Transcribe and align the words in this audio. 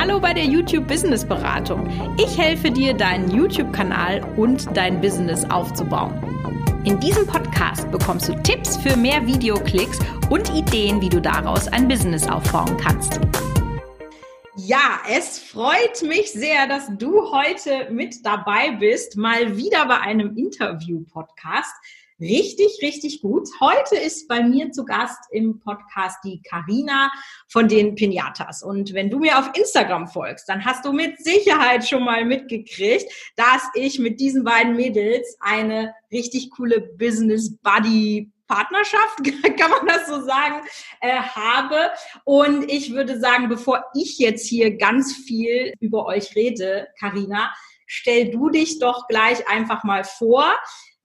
Hallo 0.00 0.18
bei 0.18 0.32
der 0.32 0.46
YouTube 0.46 0.88
Business 0.88 1.26
Beratung. 1.26 1.86
Ich 2.16 2.38
helfe 2.38 2.70
dir, 2.70 2.94
deinen 2.94 3.30
YouTube-Kanal 3.30 4.24
und 4.38 4.74
dein 4.74 4.98
Business 4.98 5.44
aufzubauen. 5.50 6.14
In 6.86 6.98
diesem 7.00 7.26
Podcast 7.26 7.90
bekommst 7.90 8.26
du 8.26 8.34
Tipps 8.42 8.78
für 8.78 8.96
mehr 8.96 9.26
Videoklicks 9.26 9.98
und 10.30 10.48
Ideen, 10.54 11.02
wie 11.02 11.10
du 11.10 11.20
daraus 11.20 11.68
ein 11.68 11.86
Business 11.86 12.26
aufbauen 12.26 12.78
kannst. 12.78 13.20
Ja, 14.56 15.00
es 15.06 15.38
freut 15.38 16.02
mich 16.02 16.32
sehr, 16.32 16.66
dass 16.66 16.88
du 16.96 17.30
heute 17.30 17.90
mit 17.92 18.24
dabei 18.24 18.70
bist, 18.80 19.18
mal 19.18 19.58
wieder 19.58 19.84
bei 19.86 20.00
einem 20.00 20.34
Interview-Podcast. 20.34 21.74
Richtig, 22.20 22.80
richtig 22.82 23.22
gut. 23.22 23.48
Heute 23.60 23.96
ist 23.96 24.28
bei 24.28 24.42
mir 24.42 24.70
zu 24.72 24.84
Gast 24.84 25.18
im 25.30 25.58
Podcast 25.58 26.18
die 26.22 26.42
Karina 26.42 27.10
von 27.48 27.66
den 27.66 27.94
Pinatas. 27.94 28.62
Und 28.62 28.92
wenn 28.92 29.08
du 29.08 29.20
mir 29.20 29.38
auf 29.38 29.50
Instagram 29.56 30.06
folgst, 30.06 30.46
dann 30.46 30.62
hast 30.62 30.84
du 30.84 30.92
mit 30.92 31.18
Sicherheit 31.24 31.88
schon 31.88 32.04
mal 32.04 32.26
mitgekriegt, 32.26 33.10
dass 33.36 33.62
ich 33.72 33.98
mit 33.98 34.20
diesen 34.20 34.44
beiden 34.44 34.76
Mädels 34.76 35.34
eine 35.40 35.94
richtig 36.12 36.50
coole 36.50 36.82
Business 36.82 37.56
Buddy 37.62 38.30
Partnerschaft, 38.46 39.24
kann 39.58 39.70
man 39.70 39.86
das 39.86 40.06
so 40.06 40.20
sagen, 40.22 40.56
äh, 41.00 41.20
habe. 41.20 41.90
Und 42.24 42.70
ich 42.70 42.92
würde 42.92 43.18
sagen, 43.18 43.48
bevor 43.48 43.84
ich 43.94 44.18
jetzt 44.18 44.46
hier 44.46 44.76
ganz 44.76 45.14
viel 45.14 45.72
über 45.80 46.04
euch 46.04 46.36
rede, 46.36 46.88
Karina, 46.98 47.50
stell 47.86 48.30
du 48.30 48.50
dich 48.50 48.78
doch 48.78 49.06
gleich 49.08 49.48
einfach 49.48 49.84
mal 49.84 50.04
vor. 50.04 50.54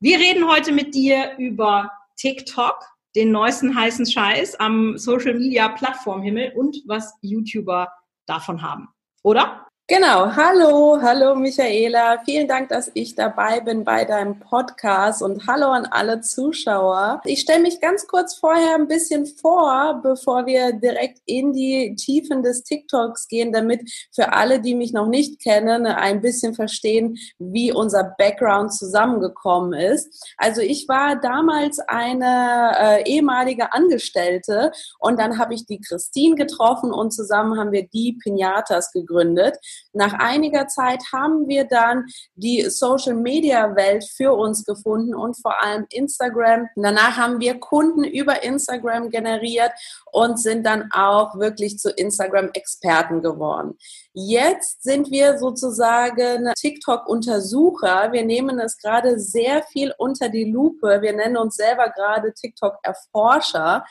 Wir 0.01 0.19
reden 0.19 0.45
heute 0.47 0.73
mit 0.73 0.93
dir 0.93 1.35
über 1.37 1.89
TikTok, 2.17 2.85
den 3.15 3.31
neuesten 3.31 3.73
heißen 3.73 4.05
Scheiß 4.05 4.55
am 4.55 4.97
Social 4.97 5.35
Media 5.35 5.69
Plattformhimmel 5.69 6.51
und 6.53 6.77
was 6.85 7.13
YouTuber 7.21 7.87
davon 8.25 8.61
haben. 8.61 8.89
Oder? 9.23 9.65
Genau, 9.87 10.35
hallo, 10.35 10.97
hallo 10.99 11.35
Michaela. 11.35 12.17
Vielen 12.25 12.47
Dank, 12.47 12.69
dass 12.69 12.89
ich 12.95 13.13
dabei 13.13 13.59
bin 13.59 13.83
bei 13.83 14.03
deinem 14.03 14.39
Podcast 14.39 15.21
und 15.21 15.45
hallo 15.45 15.67
an 15.67 15.85
alle 15.85 16.21
Zuschauer. 16.21 17.21
Ich 17.23 17.41
stelle 17.41 17.61
mich 17.61 17.79
ganz 17.79 18.07
kurz 18.07 18.33
vorher 18.33 18.73
ein 18.73 18.87
bisschen 18.87 19.27
vor, 19.27 19.99
bevor 20.01 20.47
wir 20.47 20.73
direkt 20.73 21.19
in 21.27 21.53
die 21.53 21.93
Tiefen 21.93 22.41
des 22.41 22.63
TikToks 22.63 23.27
gehen, 23.27 23.53
damit 23.53 23.87
für 24.11 24.33
alle, 24.33 24.59
die 24.59 24.73
mich 24.73 24.91
noch 24.91 25.05
nicht 25.05 25.39
kennen, 25.39 25.85
ein 25.85 26.19
bisschen 26.19 26.55
verstehen, 26.55 27.19
wie 27.37 27.71
unser 27.71 28.15
Background 28.17 28.73
zusammengekommen 28.73 29.79
ist. 29.79 30.33
Also 30.37 30.61
ich 30.61 30.87
war 30.87 31.15
damals 31.15 31.77
eine 31.77 32.71
äh, 32.75 33.03
ehemalige 33.03 33.71
Angestellte 33.71 34.71
und 34.97 35.19
dann 35.19 35.37
habe 35.37 35.53
ich 35.53 35.67
die 35.67 35.79
Christine 35.79 36.33
getroffen 36.33 36.91
und 36.91 37.11
zusammen 37.11 37.59
haben 37.59 37.71
wir 37.71 37.87
die 37.87 38.13
Pinatas 38.13 38.91
gegründet. 38.91 39.59
Nach 39.93 40.13
einiger 40.13 40.67
Zeit 40.67 41.01
haben 41.13 41.47
wir 41.47 41.65
dann 41.65 42.05
die 42.35 42.69
Social 42.69 43.15
Media 43.15 43.75
Welt 43.75 44.03
für 44.03 44.33
uns 44.33 44.65
gefunden 44.65 45.15
und 45.15 45.39
vor 45.41 45.61
allem 45.63 45.85
Instagram. 45.89 46.67
Danach 46.75 47.17
haben 47.17 47.39
wir 47.39 47.59
Kunden 47.59 48.03
über 48.03 48.43
Instagram 48.43 49.09
generiert 49.09 49.71
und 50.11 50.39
sind 50.39 50.65
dann 50.65 50.89
auch 50.91 51.37
wirklich 51.39 51.77
zu 51.77 51.89
Instagram 51.89 52.49
Experten 52.53 53.21
geworden. 53.21 53.77
Jetzt 54.13 54.83
sind 54.83 55.11
wir 55.11 55.37
sozusagen 55.37 56.51
TikTok-Untersucher. 56.57 58.11
Wir 58.11 58.23
nehmen 58.23 58.59
es 58.59 58.77
gerade 58.77 59.19
sehr 59.19 59.63
viel 59.63 59.93
unter 59.97 60.29
die 60.29 60.51
Lupe. 60.51 61.01
Wir 61.01 61.13
nennen 61.13 61.37
uns 61.37 61.55
selber 61.55 61.89
gerade 61.89 62.33
TikTok-Erforscher. 62.33 63.83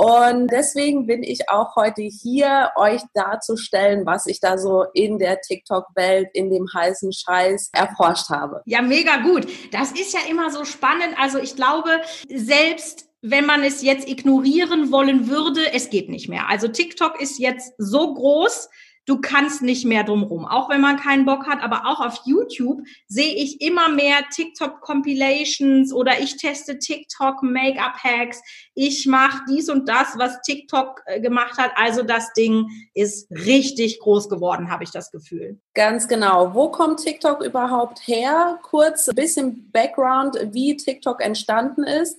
Und 0.00 0.50
deswegen 0.50 1.06
bin 1.06 1.22
ich 1.22 1.50
auch 1.50 1.76
heute 1.76 2.00
hier, 2.00 2.70
euch 2.76 3.02
darzustellen, 3.12 4.06
was 4.06 4.24
ich 4.26 4.40
da 4.40 4.56
so 4.56 4.86
in 4.94 5.18
der 5.18 5.42
TikTok-Welt, 5.42 6.28
in 6.32 6.48
dem 6.48 6.66
heißen 6.72 7.12
Scheiß 7.12 7.68
erforscht 7.74 8.30
habe. 8.30 8.62
Ja, 8.64 8.80
mega 8.80 9.18
gut. 9.18 9.46
Das 9.72 9.92
ist 9.92 10.14
ja 10.14 10.20
immer 10.30 10.50
so 10.50 10.64
spannend. 10.64 11.16
Also 11.18 11.38
ich 11.38 11.54
glaube, 11.54 12.00
selbst 12.34 13.10
wenn 13.20 13.44
man 13.44 13.62
es 13.62 13.82
jetzt 13.82 14.08
ignorieren 14.08 14.90
wollen 14.90 15.28
würde, 15.28 15.70
es 15.74 15.90
geht 15.90 16.08
nicht 16.08 16.30
mehr. 16.30 16.48
Also 16.48 16.68
TikTok 16.68 17.20
ist 17.20 17.38
jetzt 17.38 17.74
so 17.76 18.14
groß, 18.14 18.70
du 19.10 19.20
kannst 19.20 19.60
nicht 19.60 19.84
mehr 19.84 20.04
drumrum, 20.04 20.46
auch 20.46 20.70
wenn 20.70 20.80
man 20.80 20.96
keinen 20.96 21.24
Bock 21.24 21.48
hat. 21.48 21.64
Aber 21.64 21.84
auch 21.86 21.98
auf 21.98 22.20
YouTube 22.26 22.82
sehe 23.08 23.34
ich 23.34 23.60
immer 23.60 23.88
mehr 23.88 24.18
TikTok-Compilations 24.32 25.92
oder 25.92 26.20
ich 26.20 26.36
teste 26.36 26.78
TikTok-Make-up-Hacks. 26.78 28.40
Ich 28.74 29.06
mache 29.06 29.42
dies 29.50 29.68
und 29.68 29.88
das, 29.88 30.16
was 30.16 30.40
TikTok 30.42 31.02
äh, 31.06 31.20
gemacht 31.20 31.58
hat. 31.58 31.72
Also 31.74 32.04
das 32.04 32.32
Ding 32.34 32.68
ist 32.94 33.28
richtig 33.32 33.98
groß 33.98 34.28
geworden, 34.28 34.70
habe 34.70 34.84
ich 34.84 34.92
das 34.92 35.10
Gefühl. 35.10 35.58
Ganz 35.74 36.06
genau. 36.06 36.54
Wo 36.54 36.70
kommt 36.70 37.00
TikTok 37.00 37.42
überhaupt 37.42 38.06
her? 38.06 38.60
Kurz 38.62 39.08
ein 39.08 39.16
bisschen 39.16 39.72
Background, 39.72 40.38
wie 40.52 40.76
TikTok 40.76 41.20
entstanden 41.20 41.82
ist. 41.82 42.16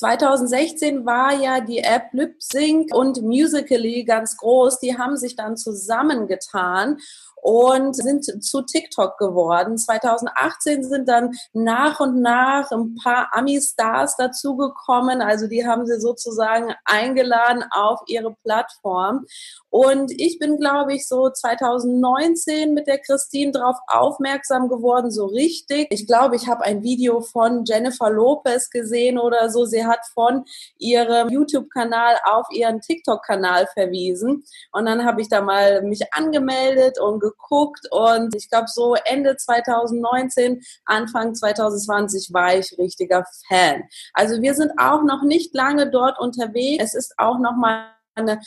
2016 0.00 1.04
war 1.04 1.34
ja 1.34 1.60
die 1.60 1.80
App 1.80 2.04
LipSync 2.12 2.94
und 2.94 3.20
Musically 3.20 4.02
ganz 4.04 4.38
groß. 4.38 4.80
Die 4.80 4.96
haben 4.96 5.18
sich 5.18 5.36
dann 5.36 5.58
zusammengetan 5.58 6.96
und 7.42 7.96
sind 7.96 8.24
zu 8.44 8.62
TikTok 8.62 9.18
geworden. 9.18 9.78
2018 9.78 10.84
sind 10.84 11.08
dann 11.08 11.32
nach 11.52 12.00
und 12.00 12.20
nach 12.20 12.70
ein 12.70 12.96
paar 13.02 13.28
Ami-Stars 13.32 14.16
dazugekommen. 14.16 15.22
Also 15.22 15.46
die 15.46 15.66
haben 15.66 15.86
sie 15.86 16.00
sozusagen 16.00 16.74
eingeladen 16.84 17.64
auf 17.70 18.00
ihre 18.06 18.34
Plattform. 18.44 19.26
Und 19.70 20.10
ich 20.10 20.38
bin, 20.38 20.58
glaube 20.58 20.94
ich, 20.94 21.06
so 21.06 21.30
2019 21.30 22.74
mit 22.74 22.86
der 22.86 22.98
Christine 22.98 23.52
drauf 23.52 23.76
aufmerksam 23.86 24.68
geworden, 24.68 25.10
so 25.10 25.26
richtig. 25.26 25.86
Ich 25.90 26.06
glaube, 26.06 26.36
ich 26.36 26.48
habe 26.48 26.64
ein 26.64 26.82
Video 26.82 27.20
von 27.20 27.64
Jennifer 27.64 28.10
Lopez 28.10 28.70
gesehen 28.70 29.18
oder 29.18 29.48
so. 29.48 29.64
Sie 29.64 29.86
hat 29.86 30.00
von 30.12 30.44
ihrem 30.78 31.28
YouTube-Kanal 31.28 32.16
auf 32.24 32.46
ihren 32.50 32.80
TikTok-Kanal 32.80 33.68
verwiesen. 33.72 34.44
Und 34.72 34.86
dann 34.86 35.04
habe 35.04 35.20
ich 35.20 35.28
da 35.28 35.40
mal 35.40 35.82
mich 35.82 36.12
angemeldet 36.12 36.98
und 37.00 37.20
geguckt 37.30 37.86
und 37.90 38.34
ich 38.34 38.48
glaube 38.50 38.68
so 38.68 38.94
Ende 39.04 39.36
2019, 39.36 40.62
Anfang 40.84 41.34
2020 41.34 42.32
war 42.32 42.56
ich 42.56 42.76
richtiger 42.78 43.24
Fan. 43.48 43.82
Also 44.14 44.40
wir 44.42 44.54
sind 44.54 44.72
auch 44.78 45.02
noch 45.02 45.22
nicht 45.22 45.54
lange 45.54 45.90
dort 45.90 46.18
unterwegs. 46.18 46.82
Es 46.82 46.94
ist 46.94 47.14
auch 47.18 47.38
noch 47.38 47.56
mal 47.56 47.90
eine 48.14 48.40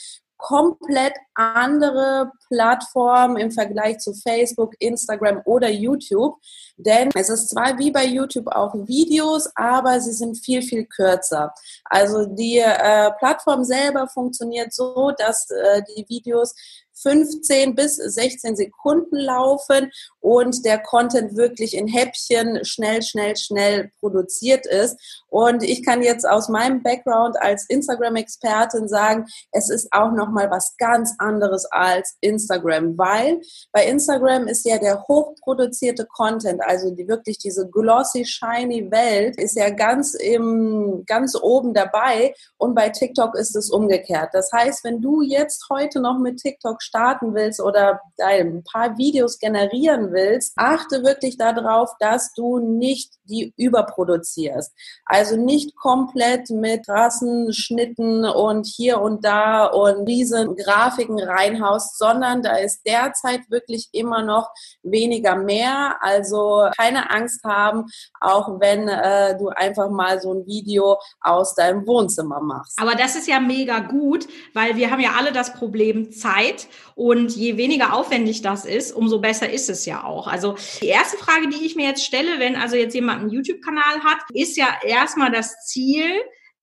komplett 0.44 1.14
andere 1.36 2.30
Plattform 2.50 3.38
im 3.38 3.50
Vergleich 3.50 4.00
zu 4.00 4.14
Facebook, 4.14 4.74
Instagram 4.80 5.42
oder 5.46 5.70
YouTube. 5.70 6.36
Denn 6.76 7.12
es 7.16 7.30
ist 7.30 7.50
zwar 7.50 7.78
wie 7.80 7.92
bei 7.92 8.06
YouTube 8.06 8.48
auch 8.48 8.74
Videos, 8.76 9.50
aber 9.56 10.02
sie 10.02 10.12
sind 10.12 10.36
viel, 10.36 10.62
viel 10.62 10.86
kürzer. 10.86 11.54
Also 11.86 12.26
die 12.26 12.58
äh, 12.58 13.12
Plattform 13.20 13.64
selber 13.64 14.08
funktioniert 14.10 14.74
so, 14.74 15.14
dass 15.18 15.50
äh, 15.50 15.82
die 15.96 16.06
Videos 16.10 16.54
15 17.02 17.76
bis 17.76 17.96
16 17.96 18.56
Sekunden 18.56 19.18
laufen 19.18 19.92
und 20.20 20.64
der 20.66 20.80
Content 20.80 21.36
wirklich 21.36 21.76
in 21.76 21.88
Häppchen 21.88 22.64
schnell, 22.64 23.02
schnell, 23.02 23.36
schnell 23.36 23.92
produziert 24.00 24.66
ist. 24.66 24.98
Und 25.30 25.64
ich 25.64 25.84
kann 25.84 26.04
jetzt 26.04 26.28
aus 26.28 26.48
meinem 26.50 26.84
Background 26.84 27.36
als 27.42 27.66
Instagram-Expertin 27.70 28.88
sagen, 28.88 29.26
es 29.52 29.70
ist 29.70 29.88
auch 29.92 30.12
nochmal 30.12 30.50
was 30.52 30.76
ganz 30.78 31.14
anderes 31.18 31.66
als 31.72 32.16
Instagram, 32.22 32.98
weil 32.98 33.42
bei 33.72 33.86
Instagram 33.86 34.48
ist 34.48 34.66
ja 34.66 34.78
der 34.78 35.04
hochproduzierte 35.08 36.06
Content, 36.06 36.62
also 36.64 36.92
die 36.92 37.08
wirklich 37.08 37.38
diese 37.38 37.68
glossy, 37.68 38.26
shiny 38.26 38.92
Welt 38.92 39.38
ist 39.38 39.58
ja 39.58 39.70
ganz 39.70 40.14
im, 40.14 41.04
ganz 41.08 41.36
oben 41.36 41.74
dabei 41.74 42.34
und 42.58 42.76
bei 42.76 42.90
TikTok 42.90 43.36
ist 43.36 43.56
es 43.56 43.70
umgekehrt. 43.70 44.30
Das 44.34 44.52
heißt, 44.52 44.84
wenn 44.84 45.02
du 45.02 45.22
jetzt 45.22 45.66
heute 45.70 46.00
noch 46.00 46.20
mit 46.20 46.38
TikTok 46.38 46.83
starten 46.84 47.34
willst 47.34 47.62
oder 47.62 48.02
ein 48.22 48.64
paar 48.64 48.98
Videos 48.98 49.40
generieren 49.40 50.12
willst, 50.12 50.54
achte 50.56 51.04
wirklich 51.04 51.38
darauf, 51.38 51.92
dass 52.00 52.34
du 52.34 52.60
nicht 52.60 53.14
die 53.26 53.54
überproduzierst. 53.58 54.74
Also 55.06 55.38
nicht 55.38 55.76
komplett 55.76 56.50
mit 56.50 56.86
krassen 56.86 57.54
Schnitten 57.54 58.26
und 58.26 58.66
hier 58.66 59.02
und 59.02 59.24
da 59.26 59.66
und 59.66 60.08
riesen 60.08 60.56
Grafiken 60.56 61.20
reinhaust, 61.20 61.98
sondern 61.98 62.42
da 62.42 62.58
ist 62.58 62.82
derzeit 62.86 63.50
wirklich 63.50 63.90
immer 63.92 64.22
noch 64.22 64.50
weniger 64.84 65.36
mehr. 65.36 65.98
Also 66.02 66.68
keine 66.78 67.10
Angst 67.12 67.44
haben, 67.44 67.86
auch 68.20 68.60
wenn 68.60 68.88
äh, 68.88 69.38
du 69.38 69.50
einfach 69.50 69.90
mal 69.90 70.22
so 70.22 70.34
ein 70.34 70.46
Video 70.46 70.98
aus 71.22 71.56
deinem 71.56 71.88
Wohnzimmer 71.88 72.42
machst. 72.42 72.80
Aber 72.80 72.96
das 72.96 73.16
ist 73.16 73.28
ja 73.28 73.40
mega 73.40 73.80
gut, 73.80 74.28
weil 74.54 74.76
wir 74.76 74.92
haben 74.92 75.02
ja 75.02 75.12
alle 75.18 75.32
das 75.32 75.54
Problem 75.54 76.12
Zeit 76.12 76.68
und 76.96 77.36
je 77.36 77.58
weniger 77.58 77.94
aufwendig 77.94 78.42
das 78.42 78.66
ist, 78.66 78.92
umso 78.92 79.20
besser 79.20 79.50
ist 79.50 79.70
es 79.70 79.86
ja 79.86 80.04
auch. 80.04 80.28
Also 80.28 80.56
die 80.82 80.88
erste 80.88 81.18
Frage, 81.18 81.50
die 81.50 81.66
ich 81.66 81.76
mir 81.76 81.88
jetzt 81.88 82.06
stelle, 82.06 82.40
wenn 82.40 82.56
also 82.56 82.76
jetzt 82.76 82.94
jemand 82.94 83.22
einen 83.22 83.30
YouTube-Kanal 83.30 84.04
hat, 84.04 84.20
ist 84.34 84.58
ja 84.58 84.68
erstmal 84.84 85.32
das 85.32 85.66
Ziel, 85.66 86.06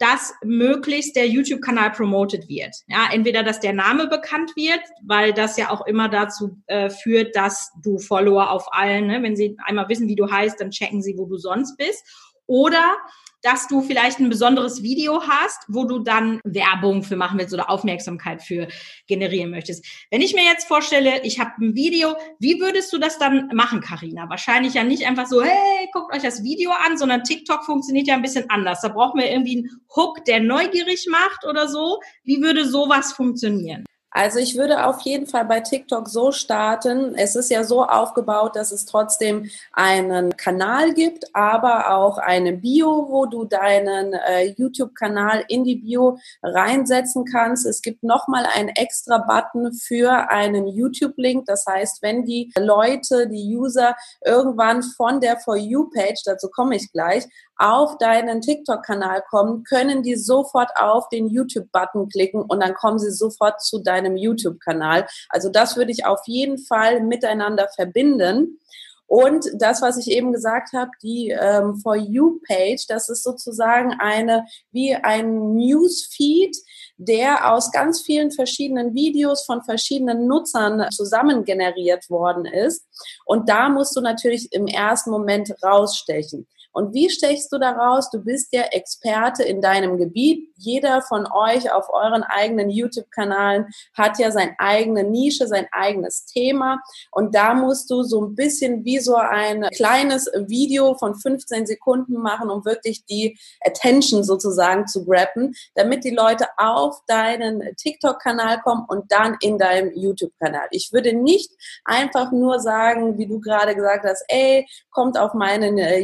dass 0.00 0.32
möglichst 0.42 1.14
der 1.14 1.28
YouTube-Kanal 1.28 1.92
promoted 1.92 2.48
wird. 2.48 2.74
Ja, 2.88 3.08
entweder, 3.12 3.42
dass 3.42 3.60
der 3.60 3.74
Name 3.74 4.06
bekannt 4.06 4.52
wird, 4.56 4.80
weil 5.04 5.34
das 5.34 5.58
ja 5.58 5.70
auch 5.70 5.86
immer 5.86 6.08
dazu 6.08 6.56
äh, 6.66 6.88
führt, 6.88 7.36
dass 7.36 7.70
du 7.82 7.98
Follower 7.98 8.50
auf 8.50 8.72
allen, 8.72 9.08
ne, 9.08 9.22
wenn 9.22 9.36
sie 9.36 9.56
einmal 9.62 9.90
wissen, 9.90 10.08
wie 10.08 10.16
du 10.16 10.30
heißt, 10.30 10.58
dann 10.58 10.70
checken 10.70 11.02
sie, 11.02 11.18
wo 11.18 11.26
du 11.26 11.36
sonst 11.36 11.76
bist. 11.76 12.02
Oder 12.46 12.96
dass 13.42 13.68
du 13.68 13.80
vielleicht 13.80 14.18
ein 14.18 14.28
besonderes 14.28 14.82
Video 14.82 15.22
hast, 15.22 15.64
wo 15.68 15.84
du 15.84 16.00
dann 16.00 16.40
Werbung 16.44 17.02
für 17.02 17.16
machen 17.16 17.38
willst 17.38 17.54
oder 17.54 17.70
Aufmerksamkeit 17.70 18.42
für 18.42 18.68
generieren 19.06 19.50
möchtest. 19.50 19.86
Wenn 20.10 20.20
ich 20.20 20.34
mir 20.34 20.44
jetzt 20.44 20.66
vorstelle, 20.66 21.22
ich 21.22 21.40
habe 21.40 21.52
ein 21.60 21.74
Video, 21.74 22.14
wie 22.38 22.60
würdest 22.60 22.92
du 22.92 22.98
das 22.98 23.18
dann 23.18 23.48
machen, 23.54 23.80
Karina? 23.80 24.28
Wahrscheinlich 24.28 24.74
ja 24.74 24.84
nicht 24.84 25.06
einfach 25.06 25.26
so, 25.26 25.42
hey, 25.42 25.88
guckt 25.92 26.14
euch 26.14 26.22
das 26.22 26.42
Video 26.42 26.70
an, 26.70 26.98
sondern 26.98 27.24
TikTok 27.24 27.64
funktioniert 27.64 28.06
ja 28.06 28.14
ein 28.14 28.22
bisschen 28.22 28.48
anders. 28.50 28.80
Da 28.80 28.88
brauchen 28.88 29.20
wir 29.20 29.30
irgendwie 29.30 29.58
einen 29.58 29.80
Hook, 29.94 30.24
der 30.24 30.40
neugierig 30.40 31.06
macht 31.10 31.44
oder 31.46 31.68
so. 31.68 32.00
Wie 32.24 32.42
würde 32.42 32.66
sowas 32.66 33.12
funktionieren? 33.12 33.84
Also 34.12 34.40
ich 34.40 34.56
würde 34.56 34.86
auf 34.86 35.02
jeden 35.02 35.26
Fall 35.26 35.44
bei 35.44 35.60
TikTok 35.60 36.08
so 36.08 36.32
starten. 36.32 37.14
Es 37.14 37.36
ist 37.36 37.48
ja 37.48 37.62
so 37.62 37.84
aufgebaut, 37.84 38.56
dass 38.56 38.72
es 38.72 38.84
trotzdem 38.84 39.48
einen 39.72 40.36
Kanal 40.36 40.94
gibt, 40.94 41.34
aber 41.34 41.94
auch 41.94 42.18
eine 42.18 42.54
Bio, 42.54 43.06
wo 43.08 43.26
du 43.26 43.44
deinen 43.44 44.12
äh, 44.14 44.52
YouTube-Kanal 44.56 45.44
in 45.46 45.62
die 45.62 45.76
Bio 45.76 46.18
reinsetzen 46.42 47.24
kannst. 47.24 47.66
Es 47.66 47.82
gibt 47.82 48.02
nochmal 48.02 48.46
einen 48.52 48.70
extra 48.70 49.18
Button 49.18 49.72
für 49.72 50.28
einen 50.28 50.66
YouTube-Link. 50.66 51.46
Das 51.46 51.66
heißt, 51.66 52.02
wenn 52.02 52.24
die 52.24 52.52
Leute, 52.58 53.28
die 53.28 53.56
User 53.56 53.94
irgendwann 54.24 54.82
von 54.82 55.20
der 55.20 55.38
For 55.38 55.56
You-Page, 55.56 56.22
dazu 56.24 56.48
komme 56.48 56.74
ich 56.76 56.90
gleich, 56.90 57.26
auf 57.60 57.98
deinen 57.98 58.40
TikTok-Kanal 58.40 59.22
kommen, 59.28 59.64
können 59.64 60.02
die 60.02 60.16
sofort 60.16 60.70
auf 60.76 61.08
den 61.10 61.28
YouTube-Button 61.28 62.08
klicken 62.08 62.42
und 62.42 62.60
dann 62.60 62.74
kommen 62.74 62.98
sie 62.98 63.10
sofort 63.10 63.62
zu 63.62 63.80
deinem 63.80 64.16
YouTube-Kanal. 64.16 65.06
Also 65.28 65.50
das 65.50 65.76
würde 65.76 65.92
ich 65.92 66.06
auf 66.06 66.20
jeden 66.26 66.58
Fall 66.58 67.02
miteinander 67.02 67.68
verbinden. 67.74 68.58
Und 69.06 69.50
das, 69.54 69.82
was 69.82 69.98
ich 69.98 70.08
eben 70.12 70.32
gesagt 70.32 70.72
habe, 70.72 70.92
die 71.02 71.30
ähm, 71.30 71.80
For 71.82 71.96
You-Page, 71.96 72.86
das 72.86 73.08
ist 73.08 73.24
sozusagen 73.24 73.92
eine 73.98 74.46
wie 74.70 74.94
ein 74.94 75.54
Newsfeed, 75.56 76.56
der 76.96 77.52
aus 77.52 77.72
ganz 77.72 78.02
vielen 78.02 78.30
verschiedenen 78.30 78.94
Videos 78.94 79.44
von 79.44 79.64
verschiedenen 79.64 80.28
Nutzern 80.28 80.88
zusammen 80.92 81.44
generiert 81.44 82.08
worden 82.08 82.44
ist. 82.44 82.86
Und 83.24 83.48
da 83.48 83.68
musst 83.68 83.96
du 83.96 84.00
natürlich 84.00 84.52
im 84.52 84.68
ersten 84.68 85.10
Moment 85.10 85.52
rausstechen. 85.60 86.46
Und 86.72 86.94
wie 86.94 87.10
stechst 87.10 87.52
du 87.52 87.58
daraus? 87.58 88.10
Du 88.10 88.22
bist 88.22 88.48
ja 88.52 88.62
Experte 88.70 89.42
in 89.42 89.60
deinem 89.60 89.98
Gebiet. 89.98 90.48
Jeder 90.56 91.02
von 91.02 91.26
euch 91.30 91.72
auf 91.72 91.88
euren 91.90 92.22
eigenen 92.22 92.70
YouTube-Kanalen 92.70 93.66
hat 93.94 94.18
ja 94.18 94.30
seine 94.30 94.54
eigene 94.58 95.04
Nische, 95.04 95.46
sein 95.46 95.66
eigenes 95.72 96.26
Thema. 96.26 96.80
Und 97.10 97.34
da 97.34 97.54
musst 97.54 97.90
du 97.90 98.02
so 98.02 98.24
ein 98.24 98.34
bisschen 98.34 98.84
wie 98.84 98.98
so 98.98 99.16
ein 99.16 99.62
kleines 99.74 100.30
Video 100.46 100.94
von 100.94 101.14
15 101.14 101.66
Sekunden 101.66 102.14
machen, 102.14 102.50
um 102.50 102.64
wirklich 102.64 103.04
die 103.06 103.38
Attention 103.64 104.22
sozusagen 104.22 104.86
zu 104.86 105.04
grappen, 105.04 105.54
damit 105.74 106.04
die 106.04 106.10
Leute 106.10 106.46
auf 106.56 107.02
deinen 107.06 107.74
TikTok-Kanal 107.76 108.60
kommen 108.62 108.84
und 108.88 109.10
dann 109.10 109.36
in 109.40 109.58
deinem 109.58 109.92
YouTube-Kanal. 109.94 110.68
Ich 110.70 110.92
würde 110.92 111.12
nicht 111.14 111.50
einfach 111.84 112.32
nur 112.32 112.60
sagen, 112.60 113.18
wie 113.18 113.26
du 113.26 113.40
gerade 113.40 113.74
gesagt 113.74 114.04
hast, 114.04 114.24
ey, 114.28 114.66
kommt 114.90 115.18
auf 115.18 115.34
meinen 115.34 115.78
äh, 115.78 115.98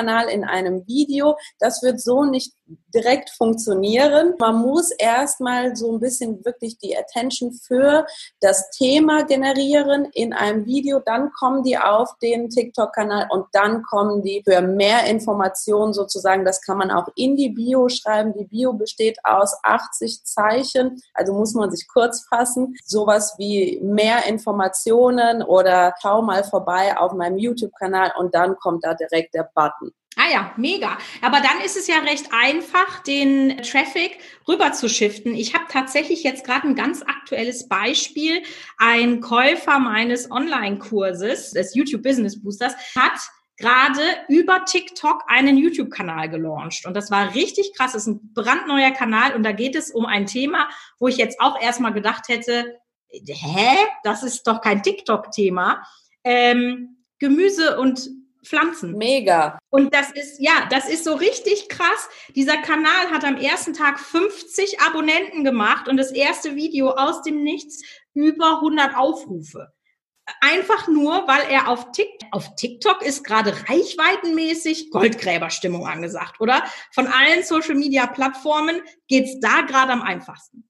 Kanal 0.00 0.28
in 0.28 0.44
einem 0.44 0.86
Video. 0.86 1.36
Das 1.58 1.82
wird 1.82 2.00
so 2.00 2.24
nicht 2.24 2.54
direkt 2.94 3.30
funktionieren. 3.30 4.34
Man 4.38 4.56
muss 4.56 4.90
erstmal 4.90 5.76
so 5.76 5.92
ein 5.92 6.00
bisschen 6.00 6.44
wirklich 6.44 6.78
die 6.78 6.96
Attention 6.96 7.52
für 7.52 8.06
das 8.40 8.70
Thema 8.70 9.24
generieren 9.24 10.06
in 10.12 10.32
einem 10.32 10.66
Video. 10.66 11.00
Dann 11.00 11.30
kommen 11.32 11.62
die 11.62 11.78
auf 11.78 12.16
den 12.22 12.48
TikTok-Kanal 12.48 13.28
und 13.30 13.46
dann 13.52 13.82
kommen 13.82 14.22
die 14.22 14.42
für 14.44 14.60
mehr 14.60 15.04
Informationen 15.04 15.92
sozusagen. 15.92 16.44
Das 16.44 16.60
kann 16.62 16.78
man 16.78 16.90
auch 16.90 17.08
in 17.16 17.36
die 17.36 17.50
Bio 17.50 17.88
schreiben. 17.88 18.34
Die 18.36 18.44
Bio 18.44 18.72
besteht 18.72 19.18
aus 19.24 19.56
80 19.62 20.24
Zeichen. 20.24 21.00
Also 21.14 21.32
muss 21.32 21.54
man 21.54 21.70
sich 21.70 21.86
kurz 21.88 22.26
fassen. 22.28 22.74
Sowas 22.84 23.34
wie 23.38 23.80
mehr 23.82 24.26
Informationen 24.26 25.42
oder 25.42 25.94
schau 26.00 26.22
mal 26.22 26.44
vorbei 26.44 26.96
auf 26.96 27.12
meinem 27.12 27.38
YouTube-Kanal 27.38 28.12
und 28.18 28.34
dann 28.34 28.56
kommt 28.56 28.84
da 28.84 28.94
direkt 28.94 29.34
der 29.34 29.50
Button. 29.54 29.92
Ah 30.16 30.30
ja, 30.30 30.52
mega. 30.56 30.98
Aber 31.22 31.40
dann 31.40 31.60
ist 31.64 31.76
es 31.76 31.86
ja 31.86 31.98
recht 32.00 32.26
einfach, 32.32 33.02
den 33.04 33.58
Traffic 33.62 34.18
rüber 34.48 34.72
zu 34.72 34.88
shiften. 34.88 35.34
Ich 35.34 35.54
habe 35.54 35.64
tatsächlich 35.70 36.24
jetzt 36.24 36.44
gerade 36.44 36.66
ein 36.68 36.74
ganz 36.74 37.02
aktuelles 37.02 37.68
Beispiel. 37.68 38.42
Ein 38.76 39.20
Käufer 39.20 39.78
meines 39.78 40.30
Online-Kurses, 40.30 41.52
des 41.52 41.74
YouTube 41.74 42.02
Business 42.02 42.42
Boosters, 42.42 42.74
hat 42.96 43.20
gerade 43.56 44.02
über 44.28 44.64
TikTok 44.64 45.22
einen 45.28 45.56
YouTube-Kanal 45.56 46.28
gelauncht. 46.28 46.86
Und 46.86 46.94
das 46.94 47.10
war 47.10 47.34
richtig 47.34 47.72
krass. 47.76 47.92
Das 47.92 48.02
ist 48.02 48.08
ein 48.08 48.32
brandneuer 48.34 48.90
Kanal 48.90 49.34
und 49.36 49.44
da 49.44 49.52
geht 49.52 49.76
es 49.76 49.90
um 49.92 50.06
ein 50.06 50.26
Thema, 50.26 50.68
wo 50.98 51.06
ich 51.08 51.18
jetzt 51.18 51.40
auch 51.40 51.60
erstmal 51.60 51.92
gedacht 51.92 52.28
hätte, 52.28 52.80
hä, 53.10 53.76
das 54.02 54.22
ist 54.22 54.46
doch 54.46 54.60
kein 54.60 54.82
TikTok-Thema. 54.82 55.86
Ähm, 56.24 56.96
Gemüse 57.18 57.78
und 57.78 58.08
Pflanzen. 58.44 58.96
Mega. 58.96 59.58
Und 59.70 59.94
das 59.94 60.10
ist, 60.12 60.40
ja, 60.40 60.66
das 60.70 60.88
ist 60.88 61.04
so 61.04 61.14
richtig 61.14 61.68
krass. 61.68 62.08
Dieser 62.34 62.56
Kanal 62.58 63.10
hat 63.10 63.24
am 63.24 63.36
ersten 63.36 63.74
Tag 63.74 64.00
50 64.00 64.80
Abonnenten 64.80 65.44
gemacht 65.44 65.88
und 65.88 65.96
das 65.96 66.10
erste 66.10 66.56
Video 66.56 66.90
aus 66.90 67.22
dem 67.22 67.42
Nichts 67.42 67.82
über 68.14 68.56
100 68.56 68.96
Aufrufe. 68.96 69.72
Einfach 70.40 70.86
nur, 70.86 71.26
weil 71.26 71.42
er 71.50 71.68
auf 71.68 71.90
TikTok, 71.92 72.28
auf 72.32 72.54
TikTok 72.54 73.02
ist 73.02 73.24
gerade 73.24 73.52
reichweitenmäßig 73.68 74.90
Goldgräberstimmung 74.90 75.86
angesagt, 75.86 76.40
oder? 76.40 76.62
Von 76.92 77.08
allen 77.08 77.42
Social 77.42 77.74
Media 77.74 78.06
Plattformen 78.06 78.80
geht's 79.08 79.40
da 79.40 79.62
gerade 79.62 79.92
am 79.92 80.02
einfachsten. 80.02 80.69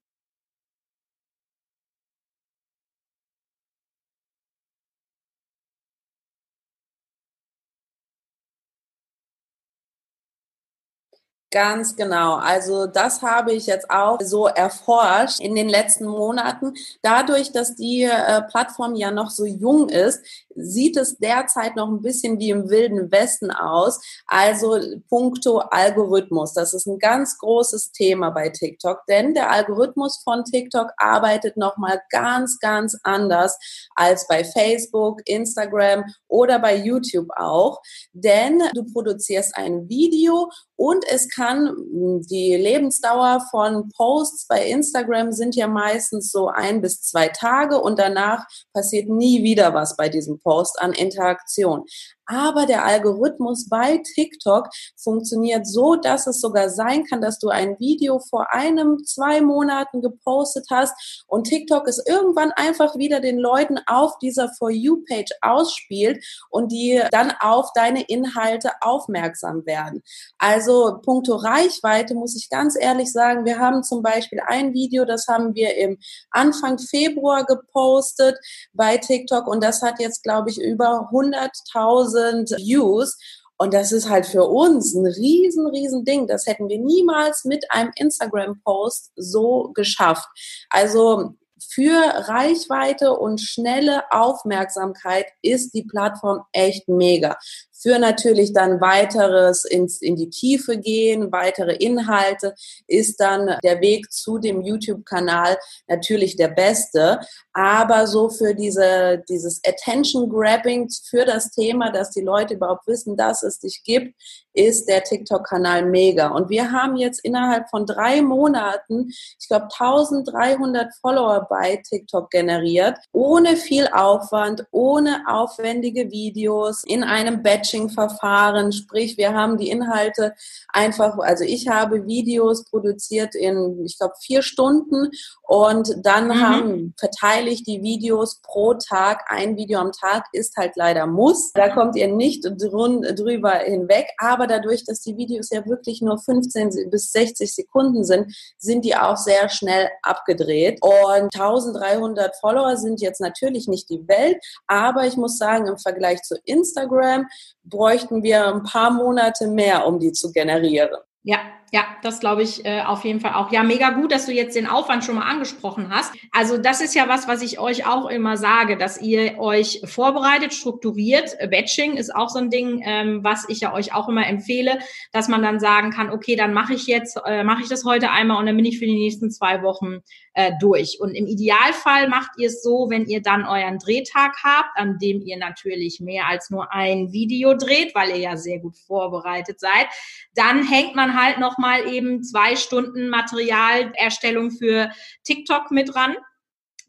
Ganz 11.52 11.96
genau. 11.96 12.36
Also 12.36 12.86
das 12.86 13.22
habe 13.22 13.52
ich 13.52 13.66
jetzt 13.66 13.90
auch 13.90 14.18
so 14.22 14.46
erforscht 14.46 15.40
in 15.40 15.56
den 15.56 15.68
letzten 15.68 16.06
Monaten. 16.06 16.74
Dadurch, 17.02 17.50
dass 17.50 17.74
die 17.74 18.04
äh, 18.04 18.42
Plattform 18.42 18.94
ja 18.94 19.10
noch 19.10 19.30
so 19.30 19.44
jung 19.44 19.88
ist, 19.88 20.24
sieht 20.54 20.96
es 20.96 21.18
derzeit 21.18 21.74
noch 21.74 21.88
ein 21.88 22.02
bisschen 22.02 22.38
wie 22.38 22.50
im 22.50 22.70
wilden 22.70 23.10
Westen 23.10 23.50
aus. 23.50 24.00
Also 24.28 24.78
puncto 25.08 25.58
Algorithmus. 25.58 26.54
Das 26.54 26.72
ist 26.72 26.86
ein 26.86 27.00
ganz 27.00 27.36
großes 27.38 27.90
Thema 27.90 28.30
bei 28.30 28.50
TikTok, 28.50 29.00
denn 29.08 29.34
der 29.34 29.50
Algorithmus 29.50 30.20
von 30.22 30.44
TikTok 30.44 30.92
arbeitet 30.98 31.56
nochmal 31.56 32.00
ganz, 32.10 32.60
ganz 32.60 32.96
anders 33.02 33.58
als 33.96 34.28
bei 34.28 34.44
Facebook, 34.44 35.18
Instagram 35.24 36.04
oder 36.28 36.60
bei 36.60 36.76
YouTube 36.76 37.28
auch. 37.36 37.80
Denn 38.12 38.62
du 38.72 38.84
produzierst 38.84 39.56
ein 39.56 39.88
Video 39.88 40.48
und 40.76 41.04
es 41.10 41.28
kann, 41.28 41.39
die 41.40 42.56
Lebensdauer 42.56 43.40
von 43.50 43.88
Posts 43.96 44.46
bei 44.46 44.66
Instagram 44.66 45.32
sind 45.32 45.56
ja 45.56 45.68
meistens 45.68 46.30
so 46.30 46.48
ein 46.48 46.80
bis 46.80 47.02
zwei 47.02 47.28
Tage 47.28 47.80
und 47.80 47.98
danach 47.98 48.46
passiert 48.72 49.08
nie 49.08 49.42
wieder 49.42 49.74
was 49.74 49.96
bei 49.96 50.08
diesem 50.08 50.38
Post 50.40 50.80
an 50.80 50.92
Interaktion. 50.92 51.84
Aber 52.30 52.64
der 52.64 52.84
Algorithmus 52.84 53.68
bei 53.68 54.00
TikTok 54.14 54.68
funktioniert 54.96 55.66
so, 55.66 55.96
dass 55.96 56.28
es 56.28 56.40
sogar 56.40 56.70
sein 56.70 57.04
kann, 57.04 57.20
dass 57.20 57.40
du 57.40 57.48
ein 57.48 57.76
Video 57.80 58.20
vor 58.20 58.52
einem, 58.52 59.04
zwei 59.04 59.40
Monaten 59.40 60.00
gepostet 60.00 60.66
hast 60.70 61.24
und 61.26 61.44
TikTok 61.44 61.88
es 61.88 62.00
irgendwann 62.06 62.52
einfach 62.52 62.96
wieder 62.96 63.18
den 63.18 63.38
Leuten 63.38 63.80
auf 63.86 64.16
dieser 64.18 64.48
For 64.56 64.70
You-Page 64.70 65.30
ausspielt 65.40 66.24
und 66.50 66.70
die 66.70 67.02
dann 67.10 67.32
auf 67.40 67.72
deine 67.74 68.02
Inhalte 68.02 68.70
aufmerksam 68.80 69.66
werden. 69.66 70.00
Also 70.38 71.00
puncto 71.02 71.34
Reichweite 71.34 72.14
muss 72.14 72.36
ich 72.36 72.48
ganz 72.48 72.76
ehrlich 72.78 73.10
sagen, 73.10 73.44
wir 73.44 73.58
haben 73.58 73.82
zum 73.82 74.02
Beispiel 74.02 74.40
ein 74.46 74.72
Video, 74.72 75.04
das 75.04 75.26
haben 75.26 75.56
wir 75.56 75.76
im 75.76 75.98
Anfang 76.30 76.78
Februar 76.78 77.44
gepostet 77.44 78.38
bei 78.72 78.98
TikTok 78.98 79.48
und 79.48 79.64
das 79.64 79.82
hat 79.82 79.98
jetzt, 79.98 80.22
glaube 80.22 80.50
ich, 80.50 80.60
über 80.60 81.10
100.000 81.10 82.19
1000 82.20 82.50
Views. 82.58 83.16
Und 83.58 83.74
das 83.74 83.92
ist 83.92 84.08
halt 84.08 84.24
für 84.24 84.44
uns 84.44 84.94
ein 84.94 85.04
riesen, 85.04 85.66
riesen 85.66 86.04
Ding. 86.04 86.26
Das 86.26 86.46
hätten 86.46 86.68
wir 86.68 86.78
niemals 86.78 87.44
mit 87.44 87.70
einem 87.70 87.90
Instagram-Post 87.94 89.12
so 89.16 89.70
geschafft. 89.74 90.26
Also 90.70 91.34
für 91.68 91.92
Reichweite 91.94 93.12
und 93.12 93.40
schnelle 93.40 94.10
Aufmerksamkeit 94.10 95.26
ist 95.42 95.74
die 95.74 95.84
Plattform 95.84 96.42
echt 96.52 96.88
mega. 96.88 97.36
Für 97.80 97.98
natürlich 97.98 98.52
dann 98.52 98.80
weiteres 98.80 99.64
ins, 99.64 100.00
in 100.02 100.16
die 100.16 100.30
Tiefe 100.30 100.78
gehen, 100.78 101.32
weitere 101.32 101.74
Inhalte, 101.74 102.54
ist 102.86 103.20
dann 103.20 103.56
der 103.62 103.80
Weg 103.80 104.10
zu 104.12 104.38
dem 104.38 104.62
YouTube-Kanal 104.62 105.56
natürlich 105.88 106.36
der 106.36 106.48
beste. 106.48 107.20
Aber 107.52 108.06
so 108.06 108.28
für 108.28 108.54
diese, 108.54 109.22
dieses 109.28 109.60
Attention-Grabbing 109.66 110.88
für 111.08 111.24
das 111.24 111.50
Thema, 111.50 111.90
dass 111.90 112.10
die 112.10 112.22
Leute 112.22 112.54
überhaupt 112.54 112.86
wissen, 112.86 113.16
dass 113.16 113.42
es 113.42 113.58
dich 113.58 113.82
gibt, 113.84 114.14
ist 114.52 114.88
der 114.88 115.02
TikTok-Kanal 115.04 115.86
mega. 115.86 116.28
Und 116.28 116.50
wir 116.50 116.72
haben 116.72 116.96
jetzt 116.96 117.24
innerhalb 117.24 117.68
von 117.70 117.86
drei 117.86 118.20
Monaten, 118.22 119.08
ich 119.08 119.48
glaube, 119.48 119.68
1300 119.78 120.92
Follower 121.00 121.46
bei 121.48 121.80
TikTok 121.88 122.30
generiert, 122.30 122.98
ohne 123.12 123.56
viel 123.56 123.86
Aufwand, 123.88 124.64
ohne 124.70 125.24
aufwendige 125.28 126.10
Videos, 126.10 126.84
in 126.84 127.04
einem 127.04 127.42
Batching-Verfahren. 127.70 128.72
Sprich, 128.72 129.16
wir 129.16 129.34
haben 129.34 129.56
die 129.56 129.70
Inhalte 129.70 130.34
einfach, 130.68 131.18
also 131.18 131.44
ich 131.44 131.68
habe 131.68 132.06
Videos 132.06 132.64
produziert 132.64 133.34
in, 133.34 133.84
ich 133.84 133.98
glaube, 133.98 134.14
vier 134.20 134.42
Stunden 134.42 135.10
und 135.42 135.94
dann 136.02 136.28
mhm. 136.28 136.40
haben, 136.40 136.94
verteile 136.98 137.50
ich 137.50 137.62
die 137.62 137.82
Videos 137.82 138.40
pro 138.42 138.74
Tag. 138.74 139.24
Ein 139.28 139.56
Video 139.56 139.78
am 139.78 139.92
Tag 139.92 140.26
ist 140.32 140.56
halt 140.56 140.72
leider 140.74 141.06
Muss. 141.06 141.52
Da 141.52 141.68
kommt 141.68 141.94
ihr 141.96 142.08
nicht 142.08 142.44
drüber 142.44 143.52
hinweg. 143.52 144.08
Aber 144.18 144.40
aber 144.40 144.46
dadurch, 144.46 144.84
dass 144.86 145.02
die 145.02 145.18
Videos 145.18 145.50
ja 145.50 145.66
wirklich 145.66 146.00
nur 146.00 146.18
15 146.18 146.88
bis 146.90 147.12
60 147.12 147.54
Sekunden 147.54 148.04
sind, 148.04 148.34
sind 148.56 148.86
die 148.86 148.96
auch 148.96 149.18
sehr 149.18 149.50
schnell 149.50 149.90
abgedreht. 150.02 150.78
Und 150.80 151.34
1300 151.34 152.36
Follower 152.36 152.74
sind 152.78 153.02
jetzt 153.02 153.20
natürlich 153.20 153.68
nicht 153.68 153.90
die 153.90 154.08
Welt, 154.08 154.38
aber 154.66 155.06
ich 155.06 155.18
muss 155.18 155.36
sagen, 155.36 155.66
im 155.66 155.76
Vergleich 155.76 156.22
zu 156.22 156.36
Instagram 156.46 157.26
bräuchten 157.70 158.22
wir 158.22 158.46
ein 158.48 158.62
paar 158.64 158.90
Monate 158.90 159.46
mehr, 159.46 159.86
um 159.86 159.98
die 159.98 160.12
zu 160.12 160.32
generieren. 160.32 160.90
Ja, 161.22 161.38
ja, 161.72 161.84
das 162.02 162.18
glaube 162.18 162.42
ich 162.42 162.64
äh, 162.64 162.80
auf 162.80 163.04
jeden 163.04 163.20
Fall 163.20 163.34
auch. 163.34 163.52
Ja, 163.52 163.62
mega 163.62 163.90
gut, 163.90 164.10
dass 164.10 164.26
du 164.26 164.32
jetzt 164.32 164.56
den 164.56 164.66
Aufwand 164.66 165.04
schon 165.04 165.14
mal 165.14 165.30
angesprochen 165.30 165.88
hast. 165.90 166.12
Also 166.32 166.58
das 166.58 166.80
ist 166.80 166.94
ja 166.96 167.08
was, 167.08 167.28
was 167.28 167.42
ich 167.42 167.60
euch 167.60 167.86
auch 167.86 168.08
immer 168.08 168.36
sage, 168.36 168.76
dass 168.76 169.00
ihr 169.00 169.38
euch 169.38 169.80
vorbereitet, 169.84 170.52
strukturiert. 170.52 171.36
Batching 171.50 171.96
ist 171.96 172.14
auch 172.14 172.28
so 172.28 172.40
ein 172.40 172.50
Ding, 172.50 172.82
ähm, 172.84 173.22
was 173.22 173.48
ich 173.48 173.60
ja 173.60 173.72
euch 173.72 173.94
auch 173.94 174.08
immer 174.08 174.26
empfehle, 174.26 174.80
dass 175.12 175.28
man 175.28 175.42
dann 175.42 175.60
sagen 175.60 175.92
kann, 175.92 176.10
okay, 176.10 176.34
dann 176.34 176.52
mache 176.52 176.74
ich 176.74 176.88
jetzt, 176.88 177.20
äh, 177.24 177.44
mache 177.44 177.62
ich 177.62 177.68
das 177.68 177.84
heute 177.84 178.10
einmal 178.10 178.38
und 178.38 178.46
dann 178.46 178.56
bin 178.56 178.64
ich 178.64 178.80
für 178.80 178.86
die 178.86 178.94
nächsten 178.94 179.30
zwei 179.30 179.62
Wochen 179.62 180.00
äh, 180.34 180.52
durch. 180.60 180.98
Und 181.00 181.14
im 181.14 181.26
Idealfall 181.26 182.08
macht 182.08 182.30
ihr 182.38 182.48
es 182.48 182.62
so, 182.62 182.88
wenn 182.88 183.06
ihr 183.06 183.20
dann 183.20 183.44
euren 183.44 183.78
Drehtag 183.78 184.36
habt, 184.42 184.70
an 184.76 184.98
dem 184.98 185.20
ihr 185.22 185.36
natürlich 185.36 186.00
mehr 186.00 186.26
als 186.26 186.50
nur 186.50 186.72
ein 186.72 187.12
Video 187.12 187.54
dreht, 187.54 187.94
weil 187.94 188.10
ihr 188.10 188.18
ja 188.18 188.36
sehr 188.36 188.58
gut 188.58 188.76
vorbereitet 188.76 189.60
seid, 189.60 189.86
dann 190.34 190.66
hängt 190.66 190.94
man 190.94 191.20
halt 191.20 191.38
noch 191.38 191.58
mal 191.58 191.92
eben 191.92 192.22
zwei 192.22 192.56
Stunden 192.56 193.08
Materialerstellung 193.08 194.50
für 194.50 194.90
TikTok 195.24 195.70
mit 195.70 195.94
dran 195.94 196.16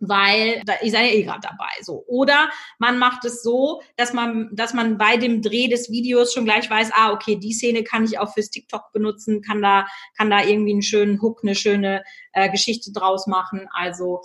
weil 0.02 0.62
da 0.66 0.74
ist 0.74 0.94
er 0.94 1.06
ja 1.06 1.14
eh 1.14 1.24
gerade 1.24 1.42
dabei. 1.42 1.72
So. 1.82 2.04
Oder 2.08 2.50
man 2.80 2.98
macht 2.98 3.24
es 3.24 3.44
so, 3.44 3.82
dass 3.96 4.14
man, 4.14 4.50
dass 4.52 4.74
man 4.74 4.98
bei 4.98 5.16
dem 5.16 5.42
Dreh 5.42 5.68
des 5.68 5.90
Videos 5.90 6.34
schon 6.34 6.46
gleich 6.46 6.70
weiß, 6.70 6.90
ah, 6.94 7.14
okay, 7.14 7.38
die 7.38 7.54
Szene 7.54 7.84
kann 7.84 8.04
ich 8.04 8.20
auch 8.20 8.34
fürs 8.34 8.50
TikTok 8.50 8.92
benutzen, 8.92 9.42
kann 9.42 9.62
da, 9.62 9.86
kann 10.18 10.30
da 10.30 10.44
irgendwie 10.44 10.72
einen 10.74 10.82
schönen 10.82 11.22
Hook, 11.22 11.42
eine 11.44 11.56
schöne 11.56 12.04
äh, 12.34 12.50
Geschichte 12.50 12.92
draus 12.92 13.28
machen. 13.28 13.68
Also 13.74 14.22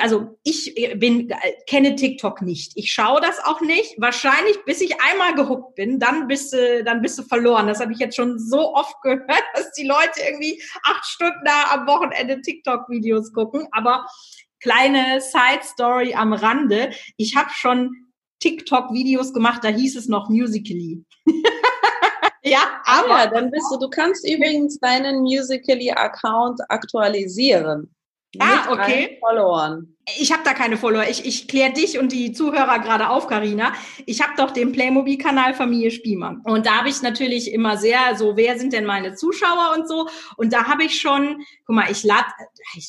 also 0.00 0.38
ich 0.42 0.76
äh, 0.76 0.94
bin, 0.96 1.30
äh, 1.30 1.36
kenne 1.66 1.94
TikTok 1.94 2.42
nicht. 2.42 2.72
Ich 2.74 2.90
schaue 2.90 3.20
das 3.20 3.38
auch 3.44 3.60
nicht. 3.60 3.94
Wahrscheinlich, 3.98 4.64
bis 4.64 4.80
ich 4.80 5.00
einmal 5.00 5.34
gehuckt 5.34 5.76
bin, 5.76 5.98
dann 6.00 6.26
bist 6.26 6.52
du, 6.52 6.82
dann 6.84 7.00
bist 7.00 7.18
du 7.18 7.22
verloren. 7.22 7.66
Das 7.66 7.80
habe 7.80 7.92
ich 7.92 7.98
jetzt 7.98 8.16
schon 8.16 8.38
so 8.38 8.74
oft 8.74 8.94
gehört, 9.02 9.44
dass 9.54 9.70
die 9.72 9.86
Leute 9.86 10.20
irgendwie 10.28 10.62
acht 10.84 11.04
Stunden 11.04 11.44
da 11.44 11.72
am 11.72 11.86
Wochenende 11.86 12.40
TikTok-Videos 12.40 13.32
gucken. 13.32 13.68
Aber 13.70 14.06
kleine 14.60 15.20
Side-Story 15.20 16.14
am 16.14 16.32
Rande. 16.32 16.90
Ich 17.16 17.36
habe 17.36 17.50
schon 17.50 17.90
TikTok-Videos 18.40 19.32
gemacht, 19.32 19.62
da 19.62 19.68
hieß 19.68 19.96
es 19.96 20.08
noch 20.08 20.28
Musically. 20.28 21.04
ja, 22.42 22.82
aber 22.84 23.28
dann 23.28 23.50
bist 23.50 23.66
du, 23.70 23.78
du 23.78 23.88
kannst 23.88 24.28
übrigens 24.28 24.78
deinen 24.80 25.20
Musically-Account 25.20 26.60
aktualisieren. 26.68 27.94
Ah, 28.40 28.72
okay. 28.72 29.18
Followern. 29.20 29.94
Ich 30.18 30.32
habe 30.32 30.42
da 30.44 30.52
keine 30.52 30.76
Follower. 30.76 31.08
Ich, 31.08 31.24
ich 31.24 31.48
kläre 31.48 31.72
dich 31.72 31.98
und 31.98 32.12
die 32.12 32.32
Zuhörer 32.32 32.78
gerade 32.80 33.08
auf, 33.08 33.26
Karina. 33.26 33.72
Ich 34.04 34.22
habe 34.22 34.34
doch 34.36 34.50
den 34.50 34.70
Playmobil-Kanal 34.70 35.54
Familie 35.54 35.90
Spielmann. 35.90 36.42
Und 36.44 36.66
da 36.66 36.78
habe 36.78 36.90
ich 36.90 37.00
natürlich 37.00 37.50
immer 37.50 37.78
sehr 37.78 38.14
so, 38.14 38.36
wer 38.36 38.58
sind 38.58 38.74
denn 38.74 38.84
meine 38.84 39.14
Zuschauer 39.14 39.74
und 39.78 39.88
so. 39.88 40.06
Und 40.36 40.52
da 40.52 40.66
habe 40.66 40.84
ich 40.84 41.00
schon, 41.00 41.42
guck 41.64 41.76
mal, 41.76 41.90
ich 41.90 42.04
lade, 42.04 42.26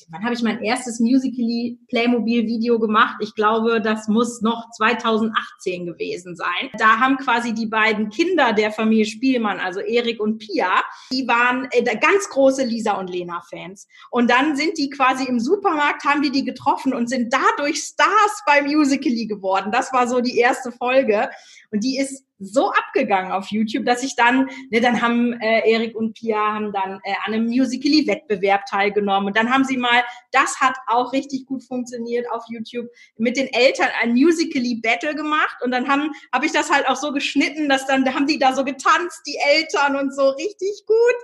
wann 0.09 0.25
habe 0.25 0.33
ich 0.33 0.41
mein 0.41 0.61
erstes 0.61 0.99
Musically 0.99 1.79
Playmobil-Video 1.87 2.79
gemacht? 2.79 3.15
Ich 3.21 3.33
glaube, 3.33 3.79
das 3.79 4.09
muss 4.09 4.41
noch 4.41 4.69
2018 4.71 5.85
gewesen 5.85 6.35
sein. 6.35 6.69
Da 6.77 6.99
haben 6.99 7.15
quasi 7.15 7.53
die 7.53 7.67
beiden 7.67 8.09
Kinder 8.09 8.51
der 8.51 8.71
Familie 8.71 9.05
Spielmann, 9.05 9.61
also 9.61 9.79
Erik 9.79 10.19
und 10.19 10.39
Pia, 10.39 10.83
die 11.13 11.25
waren 11.29 11.69
äh, 11.71 11.83
ganz 11.83 12.27
große 12.29 12.65
Lisa 12.65 12.99
und 12.99 13.09
Lena-Fans. 13.09 13.87
Und 14.11 14.29
dann 14.29 14.57
sind 14.57 14.77
die 14.77 14.89
quasi 14.89 15.23
im 15.23 15.34
Supermarkt, 15.39 16.03
haben 16.03 16.21
die 16.21 16.31
die 16.31 16.43
getroffen 16.43 16.93
und 16.93 17.05
und 17.05 17.09
sind 17.09 17.31
dadurch 17.31 17.83
Stars 17.83 18.43
beim 18.47 18.65
Musical.ly 18.65 19.27
geworden. 19.27 19.71
Das 19.71 19.93
war 19.93 20.07
so 20.07 20.21
die 20.21 20.39
erste 20.39 20.71
Folge. 20.71 21.29
Und 21.71 21.83
die 21.83 21.99
ist 21.99 22.25
so 22.39 22.71
abgegangen 22.71 23.31
auf 23.31 23.51
YouTube, 23.51 23.85
dass 23.85 24.01
ich 24.01 24.15
dann, 24.15 24.49
ne, 24.71 24.81
dann 24.81 25.03
haben 25.03 25.33
äh, 25.39 25.69
Erik 25.69 25.95
und 25.95 26.15
Pia 26.15 26.35
haben 26.35 26.73
dann 26.73 26.99
äh, 27.03 27.13
an 27.25 27.33
einem 27.33 27.45
Musical.ly-Wettbewerb 27.45 28.65
teilgenommen. 28.65 29.27
Und 29.27 29.37
dann 29.37 29.53
haben 29.53 29.63
sie 29.65 29.77
mal, 29.77 30.03
das 30.31 30.59
hat 30.59 30.75
auch 30.87 31.13
richtig 31.13 31.45
gut 31.45 31.63
funktioniert 31.63 32.25
auf 32.31 32.43
YouTube, 32.49 32.87
mit 33.17 33.37
den 33.37 33.47
Eltern 33.53 33.89
ein 34.01 34.13
Musical.ly-Battle 34.13 35.13
gemacht. 35.13 35.57
Und 35.63 35.69
dann 35.69 35.87
haben 35.87 36.11
habe 36.33 36.47
ich 36.47 36.51
das 36.51 36.71
halt 36.71 36.89
auch 36.89 36.97
so 36.97 37.11
geschnitten, 37.11 37.69
dass 37.69 37.85
dann 37.85 38.03
da 38.03 38.15
haben 38.15 38.25
die 38.25 38.39
da 38.39 38.53
so 38.53 38.63
getanzt, 38.63 39.21
die 39.27 39.37
Eltern 39.53 39.95
und 39.95 40.13
so 40.13 40.29
richtig 40.29 40.85
gut. 40.87 41.15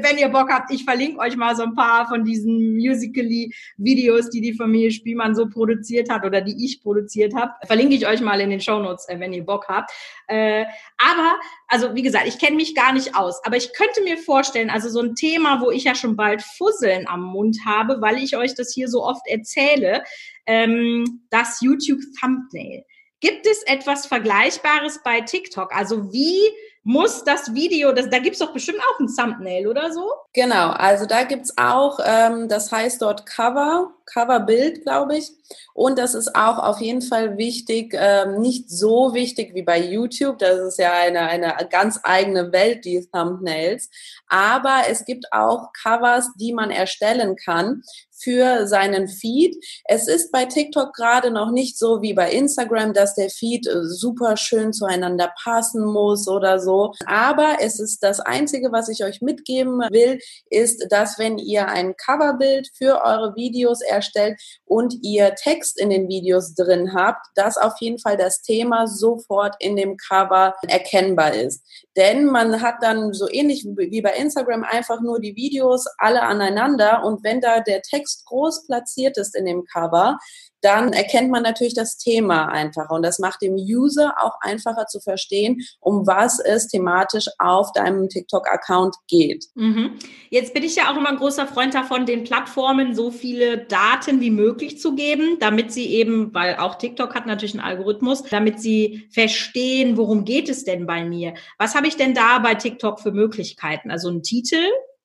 wenn 0.00 0.18
ihr 0.18 0.28
Bock 0.28 0.50
habt, 0.50 0.70
ich 0.70 0.84
verlinke 0.84 1.20
euch 1.20 1.36
mal 1.36 1.54
so 1.56 1.62
ein 1.62 1.74
paar 1.74 2.08
von 2.08 2.24
diesen 2.24 2.76
Musically-Videos, 2.76 4.30
die 4.30 4.40
die 4.40 4.54
Familie 4.54 4.90
Spielmann 4.90 5.34
so 5.34 5.48
produziert 5.48 6.10
hat 6.10 6.24
oder 6.24 6.40
die 6.40 6.64
ich 6.64 6.82
produziert 6.82 7.34
habe. 7.34 7.52
Verlinke 7.66 7.94
ich 7.94 8.06
euch 8.06 8.20
mal 8.20 8.40
in 8.40 8.50
den 8.50 8.60
Shownotes, 8.60 9.08
äh, 9.08 9.20
wenn 9.20 9.32
ihr 9.32 9.44
Bock 9.44 9.66
habt. 9.68 9.90
Äh, 10.26 10.64
aber, 10.98 11.38
also 11.68 11.94
wie 11.94 12.02
gesagt, 12.02 12.26
ich 12.26 12.38
kenne 12.38 12.56
mich 12.56 12.74
gar 12.74 12.92
nicht 12.92 13.14
aus, 13.16 13.40
aber 13.44 13.56
ich 13.56 13.72
könnte 13.72 14.02
mir 14.02 14.18
vorstellen, 14.18 14.70
also 14.70 14.88
so 14.88 15.00
ein 15.00 15.14
Thema, 15.14 15.60
wo 15.60 15.70
ich 15.70 15.84
ja 15.84 15.94
schon 15.94 16.16
bald 16.16 16.42
Fusseln 16.42 17.06
am 17.06 17.22
Mund 17.22 17.58
habe, 17.64 18.00
weil 18.00 18.18
ich 18.18 18.36
euch 18.36 18.54
das 18.54 18.72
hier 18.72 18.88
so 18.88 19.04
oft 19.04 19.26
erzähle, 19.26 20.04
ähm, 20.46 21.22
das 21.30 21.60
YouTube-Thumbnail. 21.60 22.84
Gibt 23.20 23.46
es 23.46 23.62
etwas 23.62 24.06
Vergleichbares 24.06 25.00
bei 25.04 25.20
TikTok? 25.20 25.72
Also 25.72 26.12
wie 26.12 26.40
muss 26.84 27.22
das 27.22 27.54
Video, 27.54 27.92
das, 27.92 28.10
da 28.10 28.18
gibt's 28.18 28.40
doch 28.40 28.52
bestimmt 28.52 28.80
auch 28.80 29.00
ein 29.00 29.06
Thumbnail 29.06 29.68
oder 29.68 29.92
so? 29.92 30.10
Genau, 30.32 30.70
also 30.70 31.06
da 31.06 31.22
gibt's 31.22 31.56
auch, 31.56 32.00
ähm, 32.04 32.48
das 32.48 32.72
heißt 32.72 33.00
dort 33.00 33.24
Cover, 33.24 33.92
Coverbild, 34.06 34.82
glaube 34.82 35.16
ich. 35.16 35.30
Und 35.74 35.98
das 35.98 36.14
ist 36.14 36.34
auch 36.34 36.58
auf 36.58 36.80
jeden 36.80 37.02
Fall 37.02 37.38
wichtig, 37.38 37.94
ähm, 37.96 38.40
nicht 38.40 38.68
so 38.68 39.14
wichtig 39.14 39.54
wie 39.54 39.62
bei 39.62 39.78
YouTube. 39.78 40.38
Das 40.38 40.58
ist 40.58 40.78
ja 40.78 40.92
eine, 40.92 41.20
eine 41.20 41.54
ganz 41.70 42.00
eigene 42.02 42.50
Welt, 42.52 42.84
die 42.84 43.06
Thumbnails. 43.12 43.88
Aber 44.26 44.82
es 44.88 45.04
gibt 45.04 45.26
auch 45.32 45.72
Covers, 45.82 46.32
die 46.34 46.52
man 46.52 46.70
erstellen 46.70 47.36
kann 47.36 47.82
für 48.22 48.66
seinen 48.66 49.08
Feed. 49.08 49.56
Es 49.84 50.08
ist 50.08 50.32
bei 50.32 50.44
TikTok 50.44 50.94
gerade 50.94 51.30
noch 51.30 51.50
nicht 51.50 51.78
so 51.78 52.02
wie 52.02 52.14
bei 52.14 52.30
Instagram, 52.30 52.92
dass 52.92 53.14
der 53.14 53.30
Feed 53.30 53.66
äh, 53.66 53.84
super 53.84 54.36
schön 54.36 54.72
zueinander 54.72 55.32
passen 55.42 55.84
muss 55.84 56.28
oder 56.28 56.58
so. 56.58 56.92
Aber 57.06 57.56
es 57.60 57.80
ist 57.80 58.02
das 58.02 58.20
Einzige, 58.20 58.72
was 58.72 58.88
ich 58.88 59.04
euch 59.04 59.20
mitgeben 59.20 59.80
will, 59.90 60.18
ist, 60.50 60.86
dass 60.90 61.18
wenn 61.18 61.38
ihr 61.38 61.68
ein 61.68 61.94
Coverbild 61.96 62.68
für 62.76 63.02
eure 63.02 63.34
Videos 63.34 63.80
erstellt 63.80 64.40
und 64.64 64.94
ihr 65.02 65.34
Text 65.34 65.80
in 65.80 65.90
den 65.90 66.08
Videos 66.08 66.54
drin 66.54 66.94
habt, 66.94 67.26
dass 67.34 67.56
auf 67.56 67.74
jeden 67.80 67.98
Fall 67.98 68.16
das 68.16 68.42
Thema 68.42 68.86
sofort 68.86 69.56
in 69.58 69.76
dem 69.76 69.96
Cover 69.96 70.54
erkennbar 70.68 71.34
ist. 71.34 71.62
Denn 71.96 72.26
man 72.26 72.62
hat 72.62 72.76
dann 72.80 73.12
so 73.12 73.28
ähnlich 73.30 73.64
wie 73.64 74.00
bei 74.00 74.14
Instagram 74.14 74.64
einfach 74.64 75.00
nur 75.02 75.20
die 75.20 75.36
Videos 75.36 75.86
alle 75.98 76.22
aneinander. 76.22 77.04
Und 77.04 77.22
wenn 77.22 77.40
da 77.40 77.60
der 77.60 77.82
Text 77.82 78.24
groß 78.26 78.66
platziert 78.66 79.18
ist 79.18 79.36
in 79.36 79.44
dem 79.44 79.64
Cover, 79.64 80.18
dann 80.62 80.92
erkennt 80.92 81.30
man 81.30 81.42
natürlich 81.42 81.74
das 81.74 81.98
Thema 81.98 82.46
einfacher 82.46 82.92
und 82.92 83.02
das 83.02 83.18
macht 83.18 83.42
dem 83.42 83.54
User 83.54 84.14
auch 84.20 84.34
einfacher 84.40 84.86
zu 84.86 85.00
verstehen, 85.00 85.60
um 85.80 86.06
was 86.06 86.38
es 86.38 86.68
thematisch 86.68 87.26
auf 87.38 87.72
deinem 87.72 88.08
TikTok-Account 88.08 88.96
geht. 89.08 89.46
Mhm. 89.54 89.98
Jetzt 90.30 90.54
bin 90.54 90.62
ich 90.62 90.76
ja 90.76 90.90
auch 90.90 90.96
immer 90.96 91.10
ein 91.10 91.16
großer 91.16 91.46
Freund 91.46 91.74
davon, 91.74 92.06
den 92.06 92.24
Plattformen 92.24 92.94
so 92.94 93.10
viele 93.10 93.58
Daten 93.58 94.20
wie 94.20 94.30
möglich 94.30 94.80
zu 94.80 94.94
geben, 94.94 95.36
damit 95.40 95.72
sie 95.72 95.86
eben, 95.86 96.32
weil 96.32 96.56
auch 96.56 96.76
TikTok 96.76 97.14
hat 97.14 97.26
natürlich 97.26 97.54
einen 97.54 97.64
Algorithmus, 97.64 98.22
damit 98.22 98.60
sie 98.60 99.08
verstehen, 99.12 99.96
worum 99.96 100.24
geht 100.24 100.48
es 100.48 100.64
denn 100.64 100.86
bei 100.86 101.04
mir? 101.04 101.34
Was 101.58 101.74
habe 101.74 101.88
ich 101.88 101.96
denn 101.96 102.14
da 102.14 102.38
bei 102.38 102.54
TikTok 102.54 103.00
für 103.00 103.12
Möglichkeiten? 103.12 103.90
Also 103.90 104.08
ein 104.08 104.22
Titel, 104.22 104.62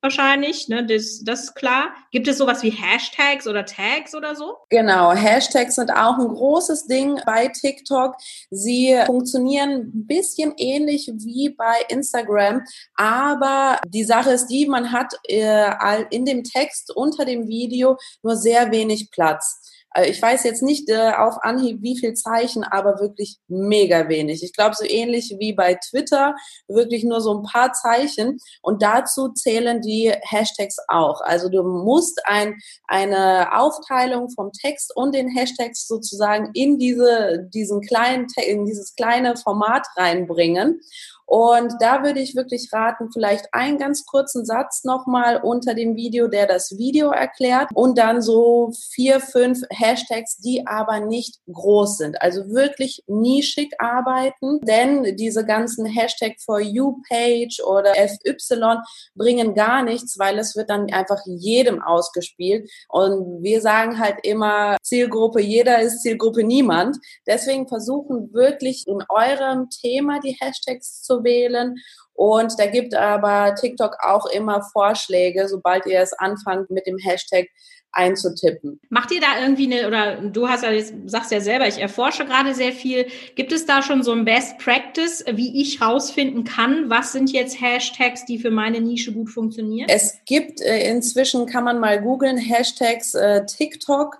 wahrscheinlich, 0.07 0.69
ne? 0.69 0.85
Das, 0.85 1.21
das 1.23 1.43
ist 1.43 1.55
klar. 1.55 1.93
Gibt 2.11 2.27
es 2.27 2.37
sowas 2.37 2.63
wie 2.63 2.69
Hashtags 2.69 3.45
oder 3.45 3.65
Tags 3.65 4.15
oder 4.15 4.35
so? 4.35 4.55
Genau, 4.69 5.11
Hashtags 5.11 5.75
sind 5.75 5.91
auch 5.91 6.17
ein 6.17 6.29
großes 6.29 6.87
Ding 6.87 7.19
bei 7.25 7.49
TikTok. 7.49 8.15
Sie 8.49 8.97
funktionieren 9.05 9.91
ein 9.93 10.07
bisschen 10.07 10.53
ähnlich 10.57 11.11
wie 11.13 11.49
bei 11.49 11.75
Instagram, 11.89 12.63
aber 12.95 13.81
die 13.87 14.05
Sache 14.05 14.31
ist 14.31 14.47
die, 14.47 14.65
man 14.65 14.93
hat 14.93 15.13
äh, 15.27 16.05
in 16.09 16.23
dem 16.23 16.43
Text 16.43 16.95
unter 16.95 17.25
dem 17.25 17.47
Video 17.47 17.97
nur 18.23 18.37
sehr 18.37 18.71
wenig 18.71 19.11
Platz. 19.11 19.66
Äh, 19.97 20.09
ich 20.09 20.21
weiß 20.21 20.43
jetzt 20.43 20.63
nicht 20.63 20.89
äh, 20.89 21.11
auf 21.17 21.43
Anhieb, 21.43 21.81
wie 21.81 21.97
viel 21.97 22.13
Zeichen, 22.13 22.63
aber 22.63 22.99
wirklich 22.99 23.37
mega 23.47 24.07
wenig. 24.07 24.43
Ich 24.43 24.53
glaube, 24.53 24.75
so 24.75 24.85
ähnlich 24.85 25.35
wie 25.39 25.53
bei 25.53 25.75
Twitter, 25.89 26.35
wirklich 26.67 27.03
nur 27.03 27.21
so 27.21 27.37
ein 27.37 27.43
paar 27.43 27.73
Zeichen. 27.73 28.37
Und 28.61 28.81
dazu 28.81 29.29
zählen 29.29 29.81
die 29.81 30.13
Hashtags 30.21 30.77
auch. 30.87 31.21
Also 31.21 31.49
du 31.49 31.63
musst 31.63 32.21
ein, 32.25 32.55
eine 32.87 33.57
Aufteilung 33.57 34.29
vom 34.29 34.51
Text 34.51 34.95
und 34.95 35.15
den 35.15 35.29
Hashtags 35.29 35.87
sozusagen 35.87 36.51
in 36.53 36.77
diese, 36.77 37.47
diesen 37.53 37.81
kleinen, 37.81 38.27
in 38.45 38.65
dieses 38.65 38.95
kleine 38.95 39.35
Format 39.37 39.85
reinbringen. 39.95 40.79
Und 41.27 41.73
da 41.81 42.03
würde 42.03 42.21
ich 42.21 42.35
wirklich 42.35 42.69
raten, 42.71 43.11
vielleicht 43.11 43.53
einen 43.53 43.77
ganz 43.77 44.05
kurzen 44.05 44.45
Satz 44.45 44.85
nochmal 44.85 45.41
unter 45.43 45.73
dem 45.73 45.97
Video, 45.97 46.29
der 46.29 46.47
das 46.47 46.77
Video 46.77 47.11
erklärt 47.11 47.67
und 47.73 47.97
dann 47.97 48.21
so 48.21 48.71
vier, 48.91 49.19
fünf 49.19 49.61
Hashtags, 49.69 50.37
die 50.37 50.65
aber 50.65 51.01
nicht 51.01 51.39
groß 51.51 51.97
sind. 51.97 52.21
Also 52.21 52.49
wirklich 52.49 53.03
nischig 53.07 53.73
arbeiten, 53.77 54.61
denn 54.61 55.17
diese 55.17 55.45
ganzen 55.45 55.85
Hashtag 55.85 56.37
for 56.39 56.61
you 56.61 57.01
Page 57.09 57.59
oder 57.59 57.93
FY 57.93 58.77
bringen 59.13 59.53
gar 59.53 59.83
nichts, 59.83 60.17
weil 60.17 60.39
es 60.39 60.55
wird 60.55 60.69
dann 60.69 60.89
einfach 60.93 61.19
jedem 61.25 61.81
ausgespielt. 61.81 62.71
Und 62.87 63.43
wir 63.43 63.59
sagen 63.59 63.99
halt 63.99 64.19
immer, 64.23 64.77
Zielgruppe 64.81 65.41
jeder 65.41 65.81
ist 65.81 66.03
Zielgruppe 66.03 66.45
niemand. 66.45 66.97
Deswegen 67.25 67.67
versuchen 67.67 68.33
wirklich 68.33 68.87
in 68.87 69.03
eurem 69.09 69.69
Thema 69.69 70.21
die 70.21 70.37
Hashtags 70.39 71.01
zu 71.01 71.16
wählen. 71.23 71.75
Und 72.13 72.53
da 72.57 72.65
gibt 72.65 72.95
aber 72.95 73.53
TikTok 73.55 73.97
auch 74.03 74.25
immer 74.25 74.63
Vorschläge, 74.73 75.47
sobald 75.47 75.85
ihr 75.85 76.01
es 76.01 76.13
anfangt 76.13 76.71
mit 76.71 76.87
dem 76.87 76.97
Hashtag 76.97 77.47
einzutippen. 77.91 78.79
Macht 78.89 79.11
ihr 79.11 79.21
da 79.21 79.41
irgendwie 79.41 79.73
eine, 79.73 79.87
oder 79.87 80.21
du 80.21 80.47
hast 80.47 80.63
ja, 80.63 80.71
sagst 81.05 81.31
ja 81.31 81.41
selber, 81.41 81.67
ich 81.67 81.79
erforsche 81.79 82.25
gerade 82.25 82.53
sehr 82.53 82.71
viel. 82.71 83.07
Gibt 83.35 83.51
es 83.51 83.65
da 83.65 83.81
schon 83.81 84.03
so 84.03 84.11
ein 84.11 84.25
Best 84.25 84.59
Practice, 84.59 85.25
wie 85.31 85.61
ich 85.61 85.81
rausfinden 85.81 86.43
kann, 86.43 86.89
was 86.89 87.11
sind 87.11 87.31
jetzt 87.31 87.59
Hashtags, 87.59 88.25
die 88.25 88.37
für 88.39 88.51
meine 88.51 88.81
Nische 88.81 89.13
gut 89.13 89.29
funktionieren? 89.29 89.87
Es 89.89 90.19
gibt 90.25 90.61
äh, 90.61 90.89
inzwischen, 90.89 91.47
kann 91.47 91.63
man 91.63 91.79
mal 91.79 92.01
googeln, 92.01 92.37
Hashtags 92.37 93.15
äh, 93.15 93.45
TikTok 93.45 94.17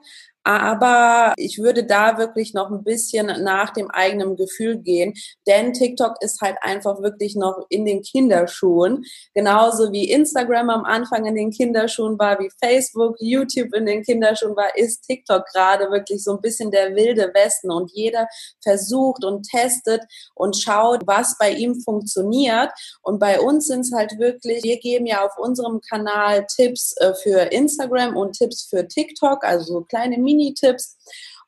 aber 0.48 1.34
ich 1.36 1.60
würde 1.60 1.84
da 1.84 2.18
wirklich 2.18 2.54
noch 2.54 2.72
ein 2.72 2.86
bisschen 2.86 3.26
nach 3.44 3.72
dem 3.72 3.92
eigenen 3.92 4.38
Gefühl 4.38 4.78
gehen, 4.78 5.14
denn 5.46 5.74
TikTok 5.74 6.16
ist 6.22 6.40
halt 6.40 6.56
einfach 6.62 7.02
wirklich 7.02 7.36
noch 7.36 7.66
in 7.68 7.84
den 7.84 8.02
Kinderschuhen. 8.02 9.04
Genauso 9.34 9.92
wie 9.92 10.10
Instagram 10.10 10.70
am 10.70 10.86
Anfang 10.86 11.26
in 11.26 11.36
den 11.36 11.52
Kinderschuhen 11.52 12.18
war, 12.18 12.40
wie 12.40 12.50
Facebook, 12.64 13.18
YouTube 13.20 13.74
in 13.76 13.86
den 13.86 14.04
Kinderschuhen 14.04 14.56
war, 14.56 14.74
ist 14.78 15.02
TikTok 15.02 15.44
gerade 15.54 15.92
wirklich 15.92 16.24
so 16.24 16.32
ein 16.32 16.42
bisschen 16.42 16.72
der 16.72 16.96
wilde 16.96 17.30
Westen 17.34 17.70
und 17.70 17.92
jeder 17.94 18.30
versucht 18.64 19.26
und 19.26 19.50
testet 19.50 20.02
und 20.34 20.56
schaut, 20.56 21.06
was 21.08 21.38
bei 21.38 21.52
ihm 21.52 21.82
funktioniert. 21.82 22.72
Und 23.02 23.20
bei 23.20 23.42
uns 23.42 23.68
sind 23.68 23.82
es 23.82 23.92
halt 23.92 24.18
wirklich, 24.18 24.64
wir 24.64 24.80
geben 24.80 25.08
ja 25.08 25.26
auf 25.26 25.38
unserem 25.38 25.82
Kanal 25.82 26.46
Tipps 26.56 26.96
äh, 27.02 27.14
für 27.16 27.52
Instagram 27.52 28.16
und 28.16 28.38
Tipps 28.38 28.66
für 28.70 28.88
TikTok, 28.88 29.44
also 29.44 29.74
so 29.74 29.82
kleine 29.82 30.18
Mini 30.18 30.37
Mini-Tipps. 30.38 30.98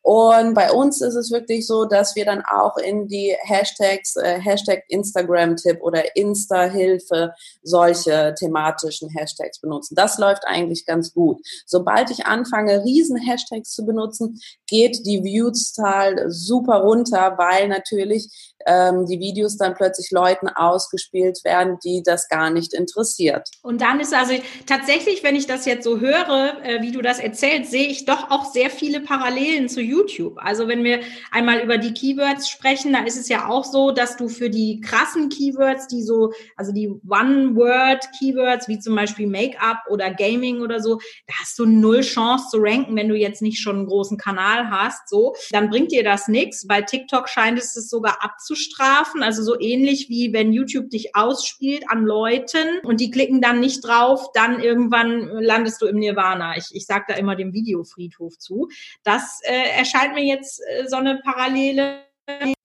Und 0.01 0.53
bei 0.53 0.72
uns 0.72 1.01
ist 1.01 1.15
es 1.15 1.29
wirklich 1.29 1.67
so, 1.67 1.86
dass 1.86 2.15
wir 2.15 2.23
dann 2.25 2.41
auch 2.45 2.78
in 2.78 3.08
die 3.08 3.36
Hashtags, 3.41 4.15
äh, 4.15 4.39
Hashtag 4.39 4.84
Instagram-Tipp 4.88 5.80
oder 5.82 6.15
Insta-Hilfe 6.15 7.34
solche 7.63 8.34
thematischen 8.39 9.10
Hashtags 9.10 9.60
benutzen. 9.60 9.95
Das 9.95 10.17
läuft 10.17 10.43
eigentlich 10.47 10.86
ganz 10.86 11.13
gut. 11.13 11.41
Sobald 11.65 12.12
ich 12.12 12.25
anfange, 12.25 12.84
riesen 12.86 13.17
Hashtags 13.17 13.71
zu 13.71 13.86
benutzen, 13.86 14.39
geht 14.69 15.05
die 15.05 15.23
Views-Zahl 15.23 16.25
super 16.29 16.77
runter, 16.77 17.36
weil 17.38 17.67
natürlich 17.67 18.29
ähm, 18.65 19.05
die 19.05 19.19
Videos 19.19 19.58
dann 19.58 19.73
plötzlich 19.73 20.12
Leuten 20.12 20.47
ausgespielt 20.49 21.39
werden, 21.43 21.77
die 21.84 22.03
das 22.03 22.27
gar 22.27 22.49
nicht 22.49 22.73
interessiert. 22.73 23.47
Und 23.62 23.82
dann 23.82 23.99
ist 23.99 24.13
also 24.13 24.34
tatsächlich, 24.65 25.23
wenn 25.23 25.36
ich 25.36 25.47
das 25.47 25.65
jetzt 25.65 25.84
so 25.84 25.99
höre, 25.99 26.58
äh, 26.63 26.82
wie 26.82 26.91
du 26.91 27.01
das 27.01 27.19
erzählst, 27.19 27.71
sehe 27.71 27.88
ich 27.88 28.05
doch 28.05 28.29
auch 28.29 28.45
sehr 28.45 28.69
viele 28.69 29.01
Parallelen 29.01 29.69
zu 29.69 29.82
YouTube. 29.82 30.38
Also 30.38 30.67
wenn 30.67 30.84
wir 30.84 30.99
einmal 31.32 31.60
über 31.62 31.77
die 31.77 31.93
Keywords 31.93 32.49
sprechen, 32.49 32.93
da 32.93 33.03
ist 33.03 33.17
es 33.17 33.29
ja 33.29 33.47
auch 33.47 33.63
so, 33.63 33.91
dass 33.91 34.17
du 34.17 34.27
für 34.27 34.49
die 34.49 34.82
krassen 34.82 35.29
Keywords, 35.29 35.88
die 35.88 36.03
so, 36.03 36.34
also 36.55 36.71
die 36.71 36.89
One-Word-Keywords, 37.10 38.67
wie 38.67 38.79
zum 38.79 38.95
Beispiel 38.95 39.27
Make-up 39.27 39.84
oder 39.89 40.13
Gaming 40.13 40.62
oder 40.62 40.79
so, 40.82 40.99
da 41.27 41.34
hast 41.41 41.58
du 41.58 41.65
null 41.65 42.01
Chance 42.01 42.47
zu 42.51 42.58
ranken, 42.60 42.95
wenn 42.95 43.10
du 43.10 43.15
jetzt 43.15 43.41
nicht 43.41 43.60
schon 43.60 43.77
einen 43.77 43.88
großen 43.88 44.17
Kanal 44.17 44.59
hast. 44.67 45.08
So, 45.08 45.36
dann 45.52 45.69
bringt 45.69 45.91
dir 45.91 46.04
das 46.04 46.28
nichts. 46.28 46.67
Bei 46.67 46.82
TikTok 46.82 47.30
scheint 47.30 47.58
es 47.58 47.76
es 47.76 47.89
sogar 47.89 48.24
abzustrafen, 48.24 49.24
also 49.24 49.43
so 49.43 49.60
ähnlich 49.60 50.10
wie 50.10 50.34
wenn 50.34 50.52
YouTube 50.54 50.89
dich 50.89 51.15
ausspielt 51.15 51.84
an 51.89 52.04
Leuten 52.06 52.80
und 52.84 53.00
die 53.00 53.12
klicken 53.12 53.41
dann 53.41 53.60
nicht 53.60 53.82
drauf, 53.82 54.32
dann 54.34 54.60
irgendwann 54.60 55.28
landest 55.41 55.82
du 55.82 55.88
im 55.88 55.98
Nirvana. 55.98 56.58
Ich, 56.58 56.67
ich 56.74 56.86
sage 56.86 57.06
da 57.08 57.13
immer 57.15 57.36
dem 57.36 57.54
Videofriedhof 57.54 58.38
zu. 58.38 58.69
Das 59.04 59.39
äh, 59.43 59.78
erscheint 59.78 60.13
mir 60.13 60.26
jetzt 60.26 60.62
äh, 60.67 60.88
so 60.88 60.98
eine 60.98 61.19
Parallele 61.24 62.04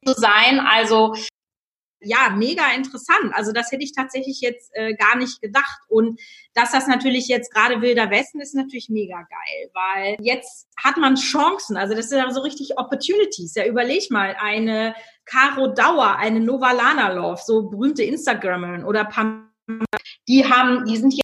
zu 0.04 0.14
sein. 0.14 0.60
Also 0.60 1.14
ja, 2.04 2.30
mega 2.30 2.72
interessant. 2.74 3.32
Also 3.32 3.52
das 3.52 3.70
hätte 3.72 3.84
ich 3.84 3.92
tatsächlich 3.92 4.40
jetzt 4.40 4.70
äh, 4.74 4.94
gar 4.94 5.16
nicht 5.16 5.40
gedacht. 5.40 5.80
Und 5.88 6.20
dass 6.54 6.72
das 6.72 6.86
natürlich 6.86 7.28
jetzt 7.28 7.52
gerade 7.52 7.80
Wilder 7.80 8.10
Westen 8.10 8.40
ist 8.40 8.54
natürlich 8.54 8.88
mega 8.88 9.16
geil, 9.16 9.70
weil 9.72 10.16
jetzt 10.20 10.68
hat 10.82 10.96
man 10.96 11.16
Chancen. 11.16 11.76
Also 11.76 11.94
das 11.94 12.08
sind 12.08 12.32
so 12.32 12.40
richtig 12.40 12.78
Opportunities. 12.78 13.54
Ja, 13.54 13.66
überleg 13.66 14.10
mal, 14.10 14.36
eine 14.38 14.94
Caro 15.24 15.68
Dauer, 15.68 16.16
eine 16.16 16.40
Novalana 16.40 17.12
Love, 17.12 17.40
so 17.44 17.68
berühmte 17.68 18.02
Instagrammerin 18.02 18.84
oder 18.84 19.04
Pam, 19.04 19.50
die 20.28 20.44
haben, 20.44 20.84
die 20.84 20.96
sind 20.96 21.12
jetzt 21.12 21.22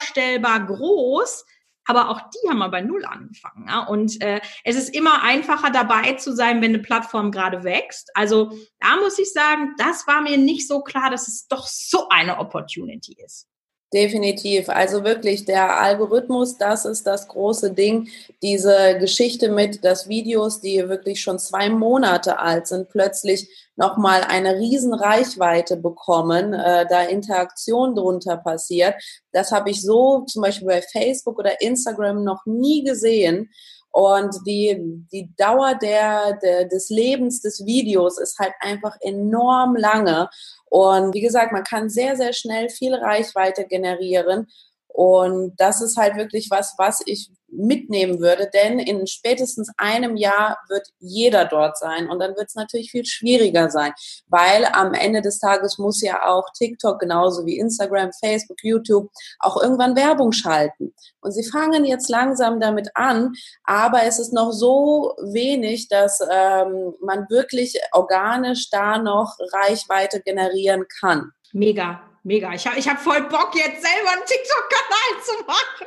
vorstellbar 0.00 0.66
groß, 0.66 1.44
aber 1.88 2.10
auch 2.10 2.20
die 2.20 2.48
haben 2.48 2.58
mal 2.58 2.68
bei 2.68 2.82
Null 2.82 3.04
angefangen. 3.04 3.66
Ja? 3.66 3.80
Und 3.84 4.20
äh, 4.20 4.40
es 4.62 4.76
ist 4.76 4.94
immer 4.94 5.22
einfacher 5.22 5.70
dabei 5.70 6.12
zu 6.12 6.34
sein, 6.36 6.60
wenn 6.60 6.74
eine 6.74 6.82
Plattform 6.82 7.32
gerade 7.32 7.64
wächst. 7.64 8.10
Also 8.14 8.52
da 8.78 8.96
muss 8.96 9.18
ich 9.18 9.32
sagen, 9.32 9.74
das 9.78 10.06
war 10.06 10.20
mir 10.20 10.36
nicht 10.36 10.68
so 10.68 10.82
klar, 10.82 11.10
dass 11.10 11.26
es 11.26 11.48
doch 11.48 11.66
so 11.66 12.08
eine 12.10 12.38
Opportunity 12.38 13.16
ist. 13.24 13.47
Definitiv. 13.92 14.68
Also 14.68 15.02
wirklich, 15.02 15.46
der 15.46 15.80
Algorithmus, 15.80 16.58
das 16.58 16.84
ist 16.84 17.06
das 17.06 17.26
große 17.26 17.72
Ding. 17.72 18.08
Diese 18.42 18.98
Geschichte 18.98 19.50
mit, 19.50 19.82
dass 19.82 20.10
Videos, 20.10 20.60
die 20.60 20.86
wirklich 20.90 21.22
schon 21.22 21.38
zwei 21.38 21.70
Monate 21.70 22.38
alt 22.38 22.66
sind, 22.66 22.90
plötzlich 22.90 23.48
nochmal 23.76 24.24
eine 24.28 24.56
riesen 24.58 24.92
Reichweite 24.92 25.78
bekommen, 25.78 26.52
äh, 26.52 26.84
da 26.86 27.04
Interaktion 27.04 27.94
drunter 27.94 28.36
passiert. 28.36 28.94
Das 29.32 29.52
habe 29.52 29.70
ich 29.70 29.80
so 29.80 30.24
zum 30.26 30.42
Beispiel 30.42 30.66
bei 30.66 30.82
Facebook 30.82 31.38
oder 31.38 31.62
Instagram 31.62 32.24
noch 32.24 32.44
nie 32.44 32.84
gesehen. 32.84 33.48
Und 33.90 34.36
die, 34.46 35.04
die 35.12 35.34
Dauer 35.36 35.74
der, 35.74 36.38
der, 36.42 36.66
des 36.66 36.88
Lebens 36.90 37.40
des 37.40 37.64
Videos 37.64 38.18
ist 38.18 38.38
halt 38.38 38.52
einfach 38.60 38.96
enorm 39.00 39.76
lange. 39.76 40.28
Und 40.66 41.14
wie 41.14 41.20
gesagt, 41.20 41.52
man 41.52 41.64
kann 41.64 41.88
sehr, 41.88 42.16
sehr 42.16 42.32
schnell 42.32 42.68
viel 42.68 42.94
Reichweite 42.94 43.66
generieren. 43.66 44.46
Und 44.88 45.54
das 45.56 45.80
ist 45.80 45.96
halt 45.96 46.16
wirklich 46.16 46.48
was, 46.50 46.74
was 46.76 47.02
ich 47.06 47.30
mitnehmen 47.50 48.20
würde, 48.20 48.48
denn 48.52 48.78
in 48.78 49.06
spätestens 49.06 49.70
einem 49.76 50.16
Jahr 50.16 50.58
wird 50.68 50.88
jeder 50.98 51.44
dort 51.44 51.78
sein 51.78 52.08
und 52.08 52.18
dann 52.18 52.36
wird 52.36 52.48
es 52.48 52.54
natürlich 52.54 52.90
viel 52.90 53.04
schwieriger 53.04 53.70
sein, 53.70 53.92
weil 54.28 54.66
am 54.72 54.94
Ende 54.94 55.22
des 55.22 55.38
Tages 55.38 55.78
muss 55.78 56.02
ja 56.02 56.26
auch 56.26 56.44
TikTok 56.56 56.98
genauso 57.00 57.46
wie 57.46 57.58
Instagram, 57.58 58.10
Facebook, 58.20 58.58
YouTube 58.62 59.10
auch 59.38 59.60
irgendwann 59.62 59.96
Werbung 59.96 60.32
schalten. 60.32 60.94
Und 61.20 61.32
sie 61.32 61.48
fangen 61.48 61.84
jetzt 61.84 62.08
langsam 62.08 62.60
damit 62.60 62.90
an, 62.94 63.32
aber 63.64 64.04
es 64.04 64.18
ist 64.18 64.32
noch 64.32 64.52
so 64.52 65.14
wenig, 65.20 65.88
dass 65.88 66.20
ähm, 66.20 66.94
man 67.00 67.26
wirklich 67.28 67.78
organisch 67.92 68.70
da 68.70 68.98
noch 68.98 69.36
Reichweite 69.52 70.20
generieren 70.20 70.84
kann. 71.00 71.32
Mega. 71.52 72.07
Mega. 72.24 72.52
Ich 72.52 72.66
habe 72.66 72.78
ich 72.78 72.88
hab 72.88 72.98
voll 72.98 73.22
Bock, 73.28 73.54
jetzt 73.54 73.82
selber 73.82 74.10
einen 74.10 74.24
TikTok-Kanal 74.26 75.22
zu 75.24 75.44
machen. 75.46 75.86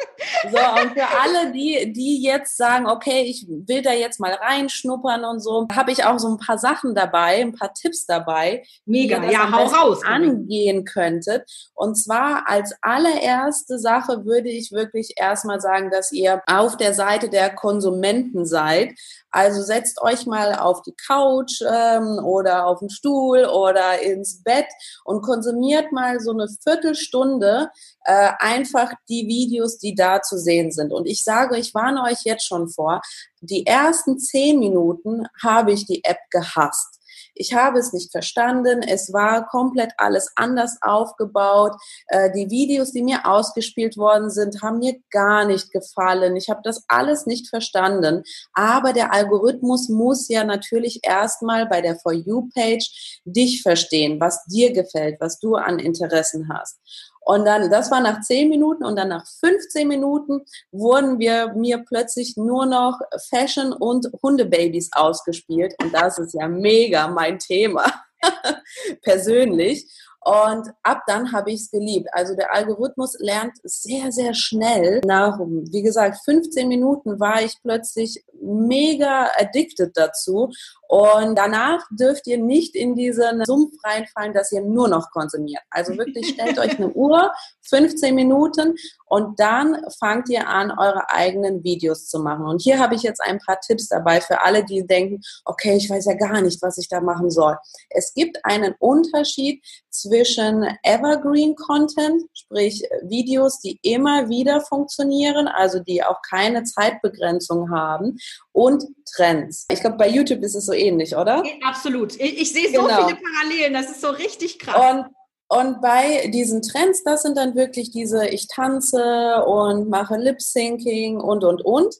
So, 0.51 0.81
und 0.81 0.93
für 0.93 1.19
alle, 1.19 1.51
die, 1.51 1.91
die 1.93 2.21
jetzt 2.23 2.57
sagen, 2.57 2.87
okay, 2.87 3.23
ich 3.23 3.45
will 3.47 3.81
da 3.81 3.91
jetzt 3.91 4.19
mal 4.19 4.33
reinschnuppern 4.33 5.25
und 5.25 5.39
so, 5.39 5.67
habe 5.73 5.91
ich 5.91 6.05
auch 6.05 6.19
so 6.19 6.29
ein 6.29 6.37
paar 6.37 6.57
Sachen 6.57 6.95
dabei, 6.95 7.41
ein 7.41 7.53
paar 7.53 7.73
Tipps 7.73 8.05
dabei. 8.05 8.63
Mega, 8.85 9.23
ja, 9.25 9.51
hau 9.51 9.65
raus. 9.65 10.03
Angehen 10.05 10.85
könntet. 10.85 11.49
Und 11.73 11.95
zwar 11.95 12.47
als 12.47 12.75
allererste 12.81 13.77
Sache 13.79 14.25
würde 14.25 14.49
ich 14.49 14.71
wirklich 14.71 15.13
erstmal 15.17 15.59
sagen, 15.59 15.89
dass 15.91 16.11
ihr 16.11 16.41
auf 16.47 16.77
der 16.77 16.93
Seite 16.93 17.29
der 17.29 17.53
Konsumenten 17.53 18.45
seid. 18.45 18.93
Also 19.31 19.61
setzt 19.61 20.01
euch 20.01 20.25
mal 20.25 20.55
auf 20.55 20.81
die 20.81 20.93
Couch 20.93 21.61
ähm, 21.61 22.19
oder 22.23 22.67
auf 22.67 22.79
den 22.79 22.89
Stuhl 22.89 23.45
oder 23.45 24.01
ins 24.01 24.43
Bett 24.43 24.67
und 25.05 25.21
konsumiert 25.21 25.91
mal 25.91 26.19
so 26.19 26.31
eine 26.31 26.47
Viertelstunde 26.63 27.69
äh, 28.05 28.31
einfach 28.39 28.91
die 29.09 29.27
Videos, 29.27 29.77
die 29.77 29.95
da 29.95 30.21
zu 30.21 30.37
sehen 30.37 30.71
sind. 30.71 30.91
Und 30.91 31.05
ich 31.05 31.23
sage, 31.23 31.57
ich 31.57 31.73
warne 31.73 32.03
euch 32.03 32.23
jetzt 32.23 32.45
schon 32.45 32.69
vor, 32.69 33.01
die 33.39 33.65
ersten 33.65 34.19
zehn 34.19 34.59
Minuten 34.59 35.25
habe 35.43 35.71
ich 35.71 35.85
die 35.85 36.03
App 36.03 36.19
gehasst. 36.29 37.00
Ich 37.33 37.53
habe 37.53 37.79
es 37.79 37.93
nicht 37.93 38.11
verstanden. 38.11 38.81
Es 38.81 39.13
war 39.13 39.47
komplett 39.47 39.93
alles 39.97 40.31
anders 40.35 40.77
aufgebaut. 40.81 41.73
Äh, 42.07 42.31
die 42.31 42.49
Videos, 42.49 42.91
die 42.91 43.03
mir 43.03 43.25
ausgespielt 43.25 43.97
worden 43.97 44.29
sind, 44.29 44.61
haben 44.61 44.79
mir 44.79 44.95
gar 45.11 45.45
nicht 45.45 45.71
gefallen. 45.71 46.35
Ich 46.35 46.49
habe 46.49 46.61
das 46.63 46.83
alles 46.87 47.25
nicht 47.25 47.49
verstanden. 47.49 48.23
Aber 48.53 48.93
der 48.93 49.13
Algorithmus 49.13 49.89
muss 49.89 50.27
ja 50.27 50.43
natürlich 50.43 50.99
erstmal 51.03 51.67
bei 51.67 51.81
der 51.81 51.97
For 51.97 52.13
You-Page 52.13 53.21
dich 53.25 53.61
verstehen, 53.61 54.19
was 54.19 54.43
dir 54.45 54.73
gefällt, 54.73 55.19
was 55.19 55.39
du 55.39 55.55
an 55.55 55.79
Interessen 55.79 56.49
hast. 56.53 56.79
Und 57.23 57.45
dann, 57.45 57.69
das 57.69 57.91
war 57.91 58.01
nach 58.01 58.21
10 58.21 58.49
Minuten 58.49 58.83
und 58.83 58.95
dann 58.95 59.09
nach 59.09 59.25
15 59.25 59.87
Minuten 59.87 60.41
wurden 60.71 61.19
wir 61.19 61.53
mir 61.53 61.83
plötzlich 61.87 62.35
nur 62.35 62.65
noch 62.65 62.99
Fashion 63.29 63.73
und 63.73 64.07
Hundebabys 64.23 64.89
ausgespielt. 64.93 65.75
Und 65.81 65.93
das 65.93 66.17
ist 66.17 66.33
ja 66.33 66.47
mega 66.47 67.07
mein 67.07 67.37
Thema. 67.37 67.85
Persönlich. 69.03 69.85
Und 70.23 70.69
ab 70.83 71.01
dann 71.07 71.31
habe 71.31 71.51
ich 71.51 71.61
es 71.61 71.71
geliebt. 71.71 72.07
Also 72.11 72.35
der 72.35 72.53
Algorithmus 72.53 73.17
lernt 73.19 73.53
sehr, 73.63 74.11
sehr 74.11 74.35
schnell. 74.35 75.01
Nach, 75.03 75.39
wie 75.39 75.81
gesagt, 75.81 76.19
15 76.23 76.67
Minuten 76.67 77.19
war 77.19 77.41
ich 77.41 77.55
plötzlich 77.63 78.23
mega 78.39 79.29
addicted 79.37 79.91
dazu. 79.95 80.51
Und 80.87 81.35
danach 81.37 81.83
dürft 81.89 82.27
ihr 82.27 82.37
nicht 82.37 82.75
in 82.75 82.95
diesen 82.95 83.45
Sumpf 83.45 83.73
reinfallen, 83.83 84.33
dass 84.33 84.51
ihr 84.51 84.61
nur 84.61 84.89
noch 84.89 85.09
konsumiert. 85.11 85.61
Also 85.69 85.97
wirklich 85.97 86.29
stellt 86.29 86.59
euch 86.59 86.77
eine 86.77 86.89
Uhr, 86.89 87.31
15 87.69 88.13
Minuten 88.13 88.75
und 89.05 89.39
dann 89.39 89.77
fangt 89.99 90.27
ihr 90.29 90.49
an, 90.49 90.71
eure 90.71 91.09
eigenen 91.09 91.63
Videos 91.63 92.07
zu 92.07 92.19
machen. 92.19 92.45
Und 92.45 92.61
hier 92.61 92.79
habe 92.79 92.95
ich 92.95 93.03
jetzt 93.03 93.21
ein 93.21 93.39
paar 93.39 93.59
Tipps 93.61 93.87
dabei 93.87 94.19
für 94.19 94.41
alle, 94.41 94.65
die 94.65 94.85
denken, 94.85 95.21
okay, 95.45 95.77
ich 95.77 95.89
weiß 95.89 96.05
ja 96.05 96.13
gar 96.15 96.41
nicht, 96.41 96.61
was 96.61 96.77
ich 96.77 96.89
da 96.89 96.99
machen 96.99 97.29
soll. 97.29 97.55
Es 97.89 98.13
gibt 98.13 98.43
einen 98.43 98.75
Unterschied 98.79 99.63
zwischen 99.91 100.65
Evergreen 100.83 101.55
Content, 101.55 102.23
sprich 102.33 102.83
Videos, 103.03 103.59
die 103.59 103.79
immer 103.83 104.29
wieder 104.29 104.61
funktionieren, 104.61 105.47
also 105.47 105.79
die 105.79 106.03
auch 106.03 106.21
keine 106.27 106.63
Zeitbegrenzung 106.63 107.69
haben, 107.71 108.17
und 108.53 108.83
Trends. 109.15 109.65
Ich 109.71 109.81
glaube, 109.81 109.97
bei 109.97 110.09
YouTube 110.09 110.41
ist 110.41 110.55
es 110.55 110.65
so 110.65 110.73
ähnlich, 110.73 111.15
oder? 111.15 111.43
Absolut. 111.63 112.15
Ich, 112.19 112.41
ich 112.41 112.53
sehe 112.53 112.67
so 112.67 112.81
genau. 112.81 113.07
viele 113.07 113.19
Parallelen, 113.19 113.73
das 113.73 113.91
ist 113.91 114.01
so 114.01 114.09
richtig 114.09 114.59
krass. 114.59 114.93
Und 114.93 115.05
und 115.53 115.81
bei 115.81 116.29
diesen 116.33 116.61
Trends, 116.61 117.03
das 117.03 117.23
sind 117.23 117.35
dann 117.35 117.55
wirklich 117.55 117.91
diese, 117.91 118.25
ich 118.25 118.47
tanze 118.47 119.43
und 119.45 119.89
mache 119.89 120.15
Lip-Syncing 120.15 121.19
und, 121.19 121.43
und, 121.43 121.61
und 121.65 121.93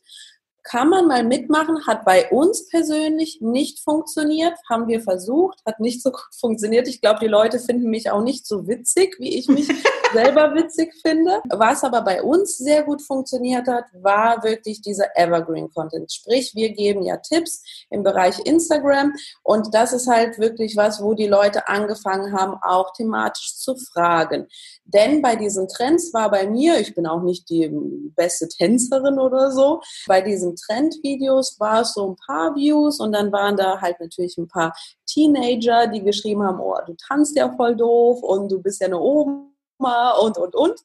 kann 0.63 0.89
man 0.89 1.08
mal 1.08 1.24
mitmachen, 1.24 1.86
hat 1.88 2.06
bei 2.06 2.30
uns 2.30 2.67
persönlich 2.67 3.39
nicht 3.41 3.80
funktioniert, 3.80 4.54
haben 4.69 4.88
wir 4.88 5.02
versucht, 5.02 5.60
hat 5.65 5.80
nicht 5.80 6.02
so 6.02 6.12
gut 6.12 6.21
funktioniert. 6.39 6.88
Ich 6.88 7.02
glaube, 7.02 7.19
die 7.19 7.28
Leute 7.28 7.60
finden 7.60 7.89
mich 7.89 8.12
auch 8.12 8.24
nicht 8.24 8.45
so 8.45 8.67
witzig, 8.67 9.15
wie 9.19 9.38
ich 9.38 9.47
mich 9.47 9.67
selber 10.13 10.54
witzig 10.54 10.93
finde. 11.02 11.41
Was 11.50 11.84
aber 11.84 12.02
bei 12.02 12.21
uns 12.21 12.58
sehr 12.58 12.84
gut 12.84 13.02
funktioniert 13.02 13.67
hat, 13.67 13.86
war 13.93 14.43
wirklich 14.43 14.82
dieser 14.82 15.15
Evergreen 15.15 15.71
Content. 15.74 16.12
Sprich, 16.12 16.54
wir 16.56 16.69
geben 16.69 17.04
ja 17.04 17.17
Tipps 17.17 17.63
im 17.89 18.04
Bereich 18.04 18.39
Instagram 18.45 19.13
und 19.43 19.74
das 19.74 19.93
ist 19.93 20.08
halt 20.08 20.38
wirklich 20.38 20.76
was, 20.78 21.02
wo 21.02 21.13
die 21.13 21.28
Leute 21.28 21.67
angefangen 21.67 22.34
haben, 22.34 22.56
auch 22.62 22.93
thematisch 22.93 23.56
zu 23.56 23.76
fragen. 23.76 24.47
Denn 24.86 25.21
bei 25.21 25.36
diesen 25.36 25.67
Trends 25.67 26.13
war 26.13 26.30
bei 26.30 26.47
mir, 26.47 26.80
ich 26.80 26.93
bin 26.93 27.08
auch 27.08 27.21
nicht 27.21 27.50
die 27.50 27.69
beste 28.15 28.47
Tänzerin 28.47 29.19
oder 29.19 29.52
so, 29.52 29.82
bei 30.08 30.21
diesen 30.21 30.51
Trendvideos 30.56 31.60
war 31.60 31.82
es 31.82 31.94
so 31.94 32.10
ein 32.10 32.16
paar 32.26 32.56
Views 32.56 33.00
und 33.00 33.12
dann 33.14 33.32
waren 33.32 33.58
da 33.58 33.80
halt 33.80 34.00
natürlich 34.00 34.38
ein 34.38 34.48
paar 34.48 34.74
Teenager, 35.06 35.88
die 35.88 36.02
geschrieben 36.02 36.44
haben, 36.44 36.60
oh, 36.60 36.78
du 36.86 36.96
tanzt 37.08 37.36
ja 37.36 37.52
voll 37.56 37.76
doof 37.76 38.22
und 38.24 38.52
du 38.52 38.62
bist 38.62 38.82
ja 38.82 38.88
eine 38.88 39.00
Oma 39.00 40.12
und, 40.22 40.38
und, 40.38 40.56
und. 40.56 40.80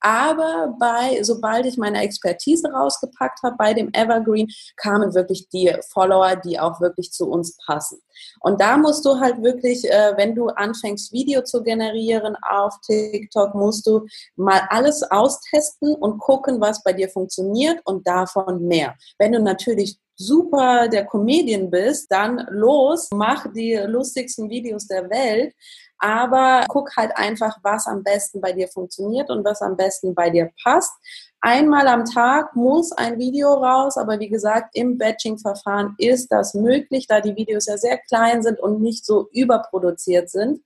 Aber 0.00 0.76
bei, 0.78 1.22
sobald 1.22 1.66
ich 1.66 1.76
meine 1.76 2.00
Expertise 2.02 2.70
rausgepackt 2.70 3.42
habe 3.42 3.56
bei 3.56 3.74
dem 3.74 3.92
Evergreen, 3.92 4.48
kamen 4.76 5.14
wirklich 5.14 5.48
die 5.48 5.74
Follower, 5.92 6.36
die 6.36 6.60
auch 6.60 6.80
wirklich 6.80 7.10
zu 7.10 7.28
uns 7.28 7.56
passen. 7.66 8.00
Und 8.40 8.60
da 8.60 8.76
musst 8.76 9.04
du 9.04 9.18
halt 9.18 9.42
wirklich, 9.42 9.84
äh, 9.90 10.12
wenn 10.16 10.34
du 10.34 10.48
anfängst, 10.48 11.12
Video 11.12 11.42
zu 11.42 11.62
generieren 11.62 12.36
auf 12.48 12.74
TikTok, 12.86 13.54
musst 13.54 13.86
du 13.86 14.06
mal 14.36 14.62
alles 14.68 15.02
austesten 15.10 15.94
und 15.94 16.18
gucken, 16.18 16.60
was 16.60 16.82
bei 16.82 16.92
dir 16.92 17.08
funktioniert 17.08 17.80
und 17.84 18.06
davon 18.06 18.66
mehr. 18.66 18.94
Wenn 19.18 19.32
du 19.32 19.40
natürlich 19.40 19.98
super 20.18 20.88
der 20.88 21.06
Comedian 21.06 21.70
bist, 21.70 22.10
dann 22.10 22.44
los, 22.50 23.08
mach 23.14 23.46
die 23.52 23.74
lustigsten 23.86 24.50
Videos 24.50 24.86
der 24.88 25.08
Welt. 25.08 25.54
Aber 25.98 26.64
guck 26.68 26.96
halt 26.96 27.16
einfach, 27.16 27.58
was 27.62 27.86
am 27.86 28.02
besten 28.02 28.40
bei 28.40 28.52
dir 28.52 28.68
funktioniert 28.68 29.30
und 29.30 29.44
was 29.44 29.62
am 29.62 29.76
besten 29.76 30.14
bei 30.14 30.30
dir 30.30 30.50
passt. 30.62 30.92
Einmal 31.40 31.86
am 31.86 32.04
Tag 32.04 32.56
muss 32.56 32.90
ein 32.92 33.18
Video 33.18 33.54
raus, 33.54 33.96
aber 33.96 34.18
wie 34.18 34.28
gesagt, 34.28 34.74
im 34.74 34.98
Batching-Verfahren 34.98 35.94
ist 35.98 36.28
das 36.32 36.54
möglich, 36.54 37.06
da 37.06 37.20
die 37.20 37.36
Videos 37.36 37.66
ja 37.66 37.76
sehr 37.76 37.98
klein 37.98 38.42
sind 38.42 38.58
und 38.58 38.80
nicht 38.80 39.04
so 39.04 39.28
überproduziert 39.32 40.30
sind. 40.30 40.60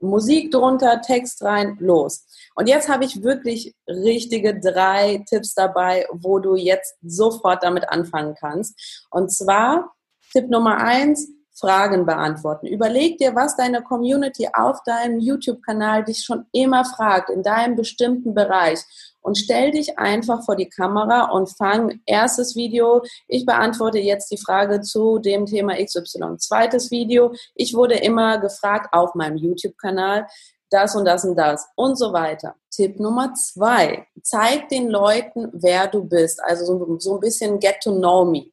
Musik 0.00 0.50
drunter, 0.50 1.02
Text 1.02 1.42
rein, 1.42 1.76
los. 1.78 2.26
Und 2.54 2.68
jetzt 2.68 2.88
habe 2.88 3.04
ich 3.04 3.22
wirklich 3.22 3.74
richtige 3.86 4.58
drei 4.58 5.22
Tipps 5.28 5.54
dabei, 5.54 6.06
wo 6.10 6.38
du 6.38 6.56
jetzt 6.56 6.96
sofort 7.02 7.62
damit 7.62 7.88
anfangen 7.88 8.34
kannst. 8.34 9.06
Und 9.10 9.30
zwar 9.30 9.92
Tipp 10.32 10.48
Nummer 10.48 10.78
eins, 10.78 11.28
Fragen 11.60 12.06
beantworten. 12.06 12.66
Überleg 12.66 13.18
dir, 13.18 13.34
was 13.34 13.56
deine 13.56 13.82
Community 13.82 14.48
auf 14.52 14.82
deinem 14.84 15.20
YouTube-Kanal 15.20 16.04
dich 16.04 16.24
schon 16.24 16.46
immer 16.52 16.84
fragt, 16.84 17.30
in 17.30 17.42
deinem 17.42 17.76
bestimmten 17.76 18.34
Bereich. 18.34 18.80
Und 19.20 19.36
stell 19.36 19.70
dich 19.70 19.98
einfach 19.98 20.44
vor 20.44 20.56
die 20.56 20.68
Kamera 20.68 21.30
und 21.30 21.50
fang 21.50 22.00
erstes 22.06 22.56
Video. 22.56 23.02
Ich 23.28 23.44
beantworte 23.44 23.98
jetzt 23.98 24.30
die 24.30 24.38
Frage 24.38 24.80
zu 24.80 25.18
dem 25.18 25.44
Thema 25.44 25.74
XY. 25.74 26.38
Zweites 26.38 26.90
Video. 26.90 27.34
Ich 27.54 27.74
wurde 27.74 27.96
immer 27.96 28.38
gefragt 28.38 28.88
auf 28.92 29.14
meinem 29.14 29.36
YouTube-Kanal, 29.36 30.26
das 30.70 30.96
und 30.96 31.04
das 31.04 31.24
und 31.24 31.36
das 31.36 31.68
und 31.76 31.98
so 31.98 32.12
weiter. 32.12 32.54
Tipp 32.70 32.98
Nummer 32.98 33.34
zwei. 33.34 34.06
Zeig 34.22 34.68
den 34.70 34.88
Leuten, 34.88 35.50
wer 35.52 35.86
du 35.88 36.04
bist. 36.04 36.42
Also 36.42 36.64
so, 36.64 36.98
so 36.98 37.14
ein 37.14 37.20
bisschen 37.20 37.58
get 37.58 37.80
to 37.82 37.92
know 37.92 38.24
me 38.24 38.50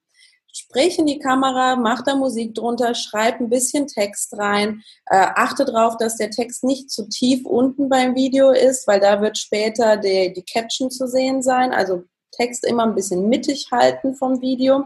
sprich 0.58 1.00
in 1.00 1.06
die 1.06 1.20
Kamera, 1.20 1.76
mach 1.76 2.04
da 2.04 2.16
Musik 2.16 2.56
drunter, 2.56 2.96
schreib 2.96 3.40
ein 3.40 3.50
bisschen 3.50 3.88
Text 3.88 4.38
rein, 4.38 4.82
äh, 5.06 5.28
achte 5.36 5.66
darauf, 5.66 5.98
dass 5.98 6.18
der 6.18 6.32
Text 6.32 6.64
nicht 6.64 6.90
zu 6.90 7.08
tief 7.10 7.46
unten 7.46 7.90
beim 7.90 8.16
Video 8.16 8.52
ist, 8.52 8.88
weil 8.88 9.00
da 9.00 9.22
wird 9.22 9.38
später 9.38 9.98
die, 9.98 10.34
die 10.34 10.44
Caption 10.44 10.90
zu 10.92 11.08
sehen 11.08 11.42
sein, 11.42 11.74
also 11.74 12.04
Text 12.38 12.66
immer 12.66 12.84
ein 12.84 12.96
bisschen 12.96 13.28
mittig 13.28 13.70
halten 13.72 14.16
vom 14.16 14.42
Video 14.42 14.86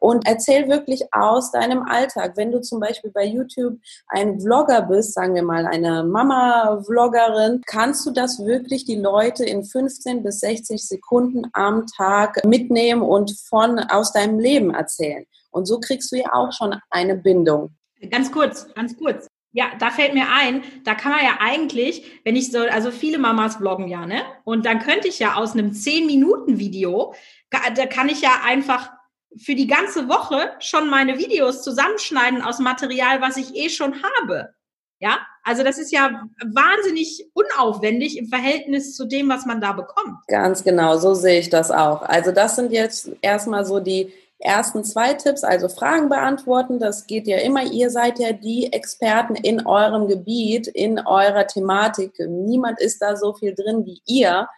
und 0.00 0.26
erzähl 0.26 0.68
wirklich 0.68 1.04
aus 1.12 1.50
deinem 1.52 1.82
Alltag. 1.82 2.36
Wenn 2.36 2.52
du 2.52 2.60
zum 2.60 2.80
Beispiel 2.80 3.10
bei 3.10 3.24
YouTube 3.24 3.78
ein 4.08 4.40
Vlogger 4.40 4.82
bist, 4.82 5.14
sagen 5.14 5.34
wir 5.34 5.42
mal 5.42 5.66
eine 5.66 6.04
Mama-Vloggerin, 6.04 7.62
kannst 7.66 8.06
du 8.06 8.10
das 8.10 8.44
wirklich 8.44 8.84
die 8.84 8.96
Leute 8.96 9.44
in 9.44 9.64
15 9.64 10.22
bis 10.22 10.40
60 10.40 10.86
Sekunden 10.86 11.44
am 11.52 11.86
Tag 11.86 12.44
mitnehmen 12.44 13.02
und 13.02 13.38
von 13.38 13.78
aus 13.78 14.12
deinem 14.12 14.38
Leben 14.38 14.74
erzählen. 14.74 15.26
Und 15.50 15.66
so 15.66 15.80
kriegst 15.80 16.12
du 16.12 16.16
ja 16.16 16.32
auch 16.32 16.52
schon 16.52 16.76
eine 16.90 17.16
Bindung. 17.16 17.70
Ganz 18.10 18.30
kurz, 18.30 18.72
ganz 18.74 18.96
kurz. 18.96 19.26
Ja, 19.52 19.70
da 19.78 19.90
fällt 19.90 20.12
mir 20.12 20.26
ein, 20.30 20.62
da 20.84 20.94
kann 20.94 21.12
man 21.12 21.24
ja 21.24 21.38
eigentlich, 21.40 22.20
wenn 22.24 22.36
ich 22.36 22.52
so, 22.52 22.58
also 22.58 22.90
viele 22.90 23.18
Mamas 23.18 23.56
vloggen 23.56 23.88
ja, 23.88 24.04
ne? 24.04 24.22
Und 24.44 24.66
dann 24.66 24.80
könnte 24.80 25.08
ich 25.08 25.18
ja 25.18 25.34
aus 25.34 25.52
einem 25.52 25.70
10-Minuten-Video, 25.70 27.14
da 27.50 27.86
kann 27.86 28.10
ich 28.10 28.20
ja 28.20 28.42
einfach 28.44 28.90
für 29.38 29.54
die 29.54 29.66
ganze 29.66 30.08
Woche 30.08 30.52
schon 30.60 30.90
meine 30.90 31.18
Videos 31.18 31.62
zusammenschneiden 31.62 32.42
aus 32.42 32.58
Material, 32.58 33.20
was 33.20 33.36
ich 33.36 33.54
eh 33.54 33.68
schon 33.68 33.94
habe. 34.02 34.54
Ja, 34.98 35.18
also 35.42 35.62
das 35.62 35.78
ist 35.78 35.92
ja 35.92 36.26
wahnsinnig 36.42 37.28
unaufwendig 37.34 38.16
im 38.16 38.28
Verhältnis 38.28 38.96
zu 38.96 39.04
dem, 39.04 39.28
was 39.28 39.44
man 39.44 39.60
da 39.60 39.72
bekommt. 39.72 40.16
Ganz 40.26 40.64
genau, 40.64 40.96
so 40.96 41.12
sehe 41.12 41.38
ich 41.38 41.50
das 41.50 41.70
auch. 41.70 42.02
Also 42.02 42.32
das 42.32 42.56
sind 42.56 42.72
jetzt 42.72 43.10
erstmal 43.20 43.66
so 43.66 43.78
die 43.78 44.12
ersten 44.38 44.84
zwei 44.84 45.14
Tipps, 45.14 45.44
also 45.44 45.68
Fragen 45.68 46.08
beantworten. 46.08 46.78
Das 46.78 47.06
geht 47.06 47.26
ja 47.26 47.38
immer. 47.38 47.64
Ihr 47.64 47.90
seid 47.90 48.18
ja 48.18 48.32
die 48.32 48.72
Experten 48.72 49.34
in 49.34 49.66
eurem 49.66 50.08
Gebiet, 50.08 50.66
in 50.66 50.98
eurer 50.98 51.46
Thematik. 51.46 52.12
Niemand 52.18 52.80
ist 52.80 53.00
da 53.00 53.16
so 53.16 53.34
viel 53.34 53.54
drin 53.54 53.84
wie 53.86 54.00
ihr 54.06 54.48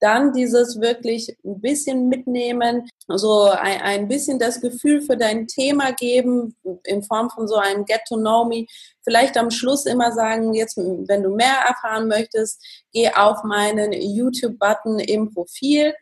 dann 0.00 0.32
dieses 0.32 0.80
wirklich 0.80 1.36
ein 1.44 1.60
bisschen 1.60 2.08
mitnehmen, 2.08 2.88
so 3.08 3.44
ein, 3.44 3.80
ein 3.80 4.08
bisschen 4.08 4.38
das 4.38 4.60
Gefühl 4.60 5.00
für 5.00 5.16
dein 5.16 5.46
Thema 5.46 5.92
geben, 5.92 6.54
in 6.84 7.02
Form 7.02 7.30
von 7.30 7.48
so 7.48 7.56
einem 7.56 7.84
Get 7.84 8.02
to 8.08 8.16
Know 8.16 8.44
Me. 8.44 8.66
Vielleicht 9.02 9.36
am 9.38 9.50
Schluss 9.50 9.86
immer 9.86 10.12
sagen, 10.12 10.52
jetzt, 10.54 10.76
wenn 10.76 11.22
du 11.22 11.30
mehr 11.34 11.56
erfahren 11.66 12.08
möchtest, 12.08 12.62
geh 12.92 13.10
auf 13.10 13.42
meinen 13.44 13.92
YouTube-Button 13.92 14.98
im 14.98 15.32
Profil 15.32 15.94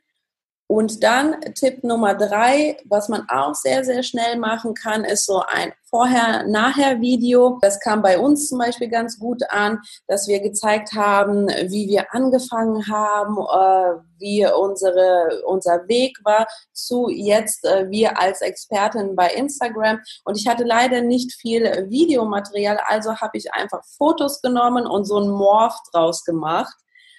und 0.67 1.03
dann 1.03 1.41
Tipp 1.55 1.85
Nummer 1.85 2.15
drei, 2.15 2.79
was 2.87 3.11
man 3.11 3.27
auch 3.29 3.55
sehr, 3.55 3.85
sehr 3.85 4.03
schnell 4.03 4.39
machen 4.39 4.73
kann, 4.73 5.05
ist 5.05 5.27
so 5.27 5.43
ein 5.47 5.73
Vorher-Nachher-Video. 5.91 7.59
Das 7.61 7.79
kam 7.81 8.01
bei 8.01 8.19
uns 8.19 8.49
zum 8.49 8.59
Beispiel 8.59 8.89
ganz 8.89 9.19
gut 9.19 9.43
an, 9.51 9.81
dass 10.09 10.27
wir 10.27 10.41
gezeigt 10.41 10.95
haben, 10.95 11.49
wie 11.49 11.89
wir 11.89 12.15
angefangen 12.15 12.89
haben, 12.89 13.37
äh, 13.37 14.01
wie 14.19 14.47
unsere, 14.47 15.43
unser 15.47 15.87
Weg 15.87 16.19
war 16.25 16.47
zu 16.73 17.11
jetzt 17.11 17.67
äh, 17.67 17.91
wir 17.91 18.19
als 18.19 18.41
Expertin 18.41 19.15
bei 19.15 19.29
Instagram. 19.29 20.01
Und 20.25 20.39
ich 20.39 20.49
hatte 20.49 20.65
leider 20.65 21.03
nicht 21.03 21.35
viel 21.35 21.65
Videomaterial, 21.91 22.81
also 22.87 23.17
habe 23.17 23.37
ich 23.37 23.53
einfach 23.53 23.85
Fotos 23.99 24.41
genommen 24.41 24.87
und 24.87 25.05
so 25.05 25.19
ein 25.21 25.29
Morph 25.29 25.79
draus 25.93 26.25
gemacht 26.25 26.75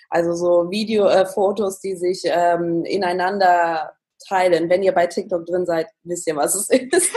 also 0.10 0.34
so 0.34 0.70
Videofotos, 0.70 1.78
äh, 1.78 1.80
die 1.89 1.96
sich 1.96 2.22
ähm, 2.26 2.86
ineinander 2.86 3.94
teilen. 4.28 4.70
Wenn 4.70 4.84
ihr 4.84 4.94
bei 4.94 5.08
TikTok 5.08 5.46
drin 5.46 5.65
seid, 5.65 5.88
wisst 6.04 6.28
ihr, 6.28 6.36
was 6.36 6.56
es 6.56 6.70
ist. 6.70 7.12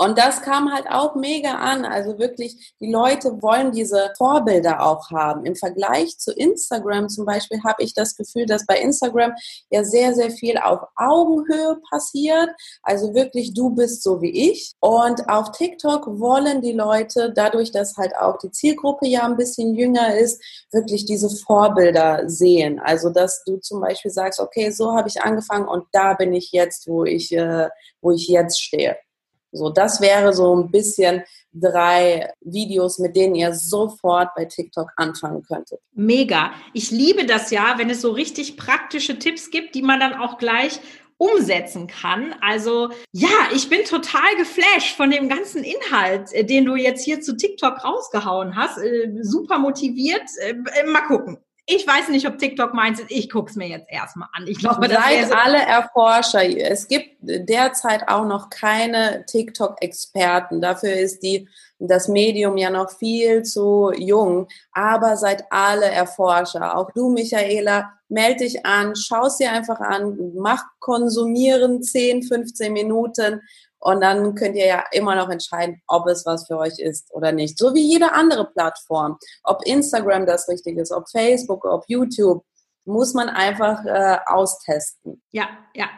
Und 0.00 0.16
das 0.16 0.40
kam 0.40 0.72
halt 0.72 0.86
auch 0.88 1.14
mega 1.14 1.56
an. 1.56 1.84
Also 1.84 2.18
wirklich, 2.18 2.72
die 2.80 2.90
Leute 2.90 3.42
wollen 3.42 3.70
diese 3.70 4.14
Vorbilder 4.16 4.80
auch 4.80 5.10
haben. 5.10 5.44
Im 5.44 5.54
Vergleich 5.54 6.16
zu 6.16 6.32
Instagram 6.32 7.10
zum 7.10 7.26
Beispiel 7.26 7.62
habe 7.62 7.82
ich 7.82 7.92
das 7.92 8.16
Gefühl, 8.16 8.46
dass 8.46 8.64
bei 8.64 8.80
Instagram 8.80 9.34
ja 9.68 9.84
sehr, 9.84 10.14
sehr 10.14 10.30
viel 10.30 10.56
auf 10.56 10.80
Augenhöhe 10.96 11.76
passiert. 11.90 12.48
Also 12.82 13.12
wirklich, 13.12 13.52
du 13.52 13.74
bist 13.74 14.02
so 14.02 14.22
wie 14.22 14.50
ich. 14.50 14.72
Und 14.80 15.28
auf 15.28 15.50
TikTok 15.50 16.18
wollen 16.18 16.62
die 16.62 16.72
Leute, 16.72 17.30
dadurch, 17.34 17.70
dass 17.70 17.98
halt 17.98 18.16
auch 18.16 18.38
die 18.38 18.50
Zielgruppe 18.50 19.06
ja 19.06 19.26
ein 19.26 19.36
bisschen 19.36 19.74
jünger 19.74 20.16
ist, 20.16 20.42
wirklich 20.72 21.04
diese 21.04 21.28
Vorbilder 21.28 22.26
sehen. 22.26 22.80
Also, 22.80 23.10
dass 23.10 23.44
du 23.44 23.58
zum 23.58 23.82
Beispiel 23.82 24.10
sagst, 24.10 24.40
okay, 24.40 24.70
so 24.70 24.96
habe 24.96 25.08
ich 25.08 25.20
angefangen 25.20 25.68
und 25.68 25.84
da 25.92 26.14
bin 26.14 26.32
ich 26.32 26.52
jetzt, 26.52 26.88
wo 26.88 27.04
ich, 27.04 27.32
äh, 27.32 27.68
wo 28.00 28.12
ich 28.12 28.28
jetzt 28.28 28.62
stehe. 28.62 28.96
So, 29.52 29.70
das 29.70 30.00
wäre 30.00 30.32
so 30.32 30.54
ein 30.54 30.70
bisschen 30.70 31.22
drei 31.52 32.32
Videos, 32.40 32.98
mit 32.98 33.16
denen 33.16 33.34
ihr 33.34 33.54
sofort 33.54 34.28
bei 34.36 34.44
TikTok 34.44 34.90
anfangen 34.96 35.42
könntet. 35.42 35.80
Mega. 35.92 36.52
Ich 36.72 36.90
liebe 36.90 37.26
das 37.26 37.50
ja, 37.50 37.74
wenn 37.76 37.90
es 37.90 38.00
so 38.00 38.12
richtig 38.12 38.56
praktische 38.56 39.18
Tipps 39.18 39.50
gibt, 39.50 39.74
die 39.74 39.82
man 39.82 40.00
dann 40.00 40.14
auch 40.14 40.38
gleich 40.38 40.80
umsetzen 41.16 41.86
kann. 41.86 42.34
Also 42.40 42.88
ja, 43.12 43.28
ich 43.54 43.68
bin 43.68 43.84
total 43.84 44.36
geflasht 44.38 44.96
von 44.96 45.10
dem 45.10 45.28
ganzen 45.28 45.62
Inhalt, 45.64 46.32
äh, 46.32 46.44
den 46.44 46.64
du 46.64 46.76
jetzt 46.76 47.04
hier 47.04 47.20
zu 47.20 47.36
TikTok 47.36 47.84
rausgehauen 47.84 48.56
hast. 48.56 48.78
Äh, 48.78 49.12
super 49.20 49.58
motiviert. 49.58 50.24
Äh, 50.38 50.54
mal 50.86 51.02
gucken 51.02 51.38
ich 51.72 51.86
weiß 51.86 52.08
nicht, 52.08 52.26
ob 52.26 52.38
TikTok 52.38 52.74
meins 52.74 52.98
ist. 52.98 53.10
Ich 53.10 53.30
gucke 53.30 53.48
es 53.48 53.56
mir 53.56 53.68
jetzt 53.68 53.86
erstmal 53.88 54.28
an. 54.32 54.46
Ich 54.48 54.58
glaube, 54.58 54.88
Seid 54.88 55.28
so 55.28 55.34
alle 55.34 55.58
Erforscher. 55.58 56.42
Es 56.42 56.88
gibt 56.88 57.16
derzeit 57.20 58.08
auch 58.08 58.24
noch 58.24 58.50
keine 58.50 59.24
TikTok-Experten. 59.26 60.60
Dafür 60.60 60.94
ist 60.94 61.22
die, 61.22 61.48
das 61.78 62.08
Medium 62.08 62.56
ja 62.56 62.70
noch 62.70 62.90
viel 62.90 63.44
zu 63.44 63.92
jung. 63.96 64.48
Aber 64.72 65.16
seid 65.16 65.44
alle 65.50 65.86
Erforscher. 65.86 66.76
Auch 66.76 66.90
du, 66.90 67.10
Michaela, 67.10 67.92
melde 68.08 68.44
dich 68.44 68.66
an, 68.66 68.96
schau 68.96 69.26
es 69.26 69.36
dir 69.36 69.52
einfach 69.52 69.78
an, 69.78 70.32
mach 70.34 70.64
konsumieren 70.80 71.82
10, 71.82 72.24
15 72.24 72.72
Minuten 72.72 73.42
und 73.80 74.00
dann 74.02 74.34
könnt 74.34 74.56
ihr 74.56 74.66
ja 74.66 74.84
immer 74.92 75.14
noch 75.14 75.30
entscheiden, 75.30 75.80
ob 75.86 76.06
es 76.06 76.26
was 76.26 76.46
für 76.46 76.58
euch 76.58 76.78
ist 76.78 77.12
oder 77.12 77.32
nicht. 77.32 77.58
So 77.58 77.74
wie 77.74 77.82
jede 77.82 78.12
andere 78.12 78.50
Plattform. 78.50 79.18
Ob 79.42 79.64
Instagram 79.64 80.26
das 80.26 80.48
richtig 80.48 80.76
ist, 80.76 80.92
ob 80.92 81.08
Facebook, 81.10 81.64
ob 81.64 81.84
YouTube, 81.88 82.44
muss 82.84 83.14
man 83.14 83.28
einfach 83.28 83.84
äh, 83.84 84.18
austesten. 84.26 85.22
Ja, 85.30 85.48
ja. 85.74 85.88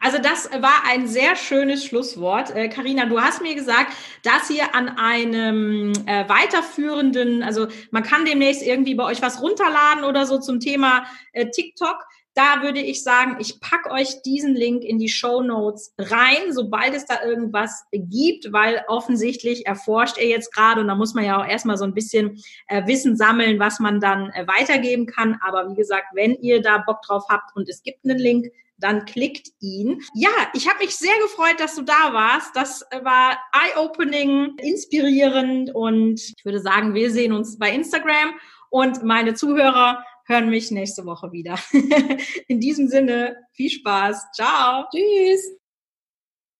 Also 0.00 0.18
das 0.18 0.50
war 0.50 0.84
ein 0.88 1.08
sehr 1.08 1.36
schönes 1.36 1.84
Schlusswort. 1.84 2.54
Karina, 2.70 3.04
äh, 3.04 3.08
du 3.08 3.20
hast 3.20 3.42
mir 3.42 3.54
gesagt, 3.54 3.92
dass 4.22 4.50
ihr 4.50 4.74
an 4.74 4.90
einem 4.96 5.92
äh, 6.06 6.28
weiterführenden, 6.28 7.42
also 7.42 7.66
man 7.90 8.02
kann 8.02 8.24
demnächst 8.24 8.62
irgendwie 8.62 8.94
bei 8.94 9.04
euch 9.04 9.22
was 9.22 9.42
runterladen 9.42 10.04
oder 10.04 10.26
so 10.26 10.38
zum 10.38 10.60
Thema 10.60 11.04
äh, 11.32 11.50
TikTok. 11.50 11.96
Da 12.34 12.62
würde 12.62 12.80
ich 12.80 13.02
sagen, 13.02 13.36
ich 13.40 13.60
pack 13.60 13.90
euch 13.90 14.22
diesen 14.22 14.54
Link 14.54 14.84
in 14.84 14.98
die 14.98 15.08
Show 15.08 15.42
Notes 15.42 15.94
rein, 15.98 16.52
sobald 16.52 16.94
es 16.94 17.04
da 17.04 17.22
irgendwas 17.22 17.84
gibt, 17.92 18.52
weil 18.52 18.82
offensichtlich 18.88 19.66
erforscht 19.66 20.16
er 20.16 20.28
jetzt 20.28 20.54
gerade 20.54 20.80
und 20.80 20.88
da 20.88 20.94
muss 20.94 21.12
man 21.12 21.24
ja 21.24 21.40
auch 21.40 21.46
erstmal 21.46 21.76
so 21.76 21.84
ein 21.84 21.94
bisschen 21.94 22.42
äh, 22.68 22.86
Wissen 22.86 23.16
sammeln, 23.16 23.58
was 23.58 23.80
man 23.80 24.00
dann 24.00 24.30
äh, 24.30 24.46
weitergeben 24.46 25.06
kann. 25.06 25.38
Aber 25.46 25.68
wie 25.70 25.74
gesagt, 25.74 26.06
wenn 26.14 26.34
ihr 26.36 26.62
da 26.62 26.78
Bock 26.78 27.02
drauf 27.02 27.24
habt 27.28 27.54
und 27.54 27.68
es 27.68 27.82
gibt 27.82 28.04
einen 28.04 28.18
Link, 28.18 28.50
dann 28.78 29.04
klickt 29.04 29.48
ihn. 29.60 30.00
Ja, 30.14 30.30
ich 30.54 30.68
habe 30.68 30.80
mich 30.80 30.96
sehr 30.96 31.16
gefreut, 31.22 31.58
dass 31.58 31.76
du 31.76 31.82
da 31.82 32.12
warst. 32.12 32.56
Das 32.56 32.84
war 33.02 33.38
eye-opening, 33.52 34.56
inspirierend 34.58 35.74
und 35.74 36.20
ich 36.20 36.44
würde 36.44 36.60
sagen, 36.60 36.94
wir 36.94 37.10
sehen 37.10 37.32
uns 37.32 37.58
bei 37.58 37.70
Instagram 37.70 38.34
und 38.70 39.04
meine 39.04 39.34
Zuhörer 39.34 40.04
hören 40.26 40.50
mich 40.50 40.70
nächste 40.70 41.04
Woche 41.04 41.32
wieder. 41.32 41.58
In 42.48 42.60
diesem 42.60 42.88
Sinne, 42.88 43.36
viel 43.52 43.70
Spaß. 43.70 44.32
Ciao. 44.34 44.84
Tschüss. 44.90 45.61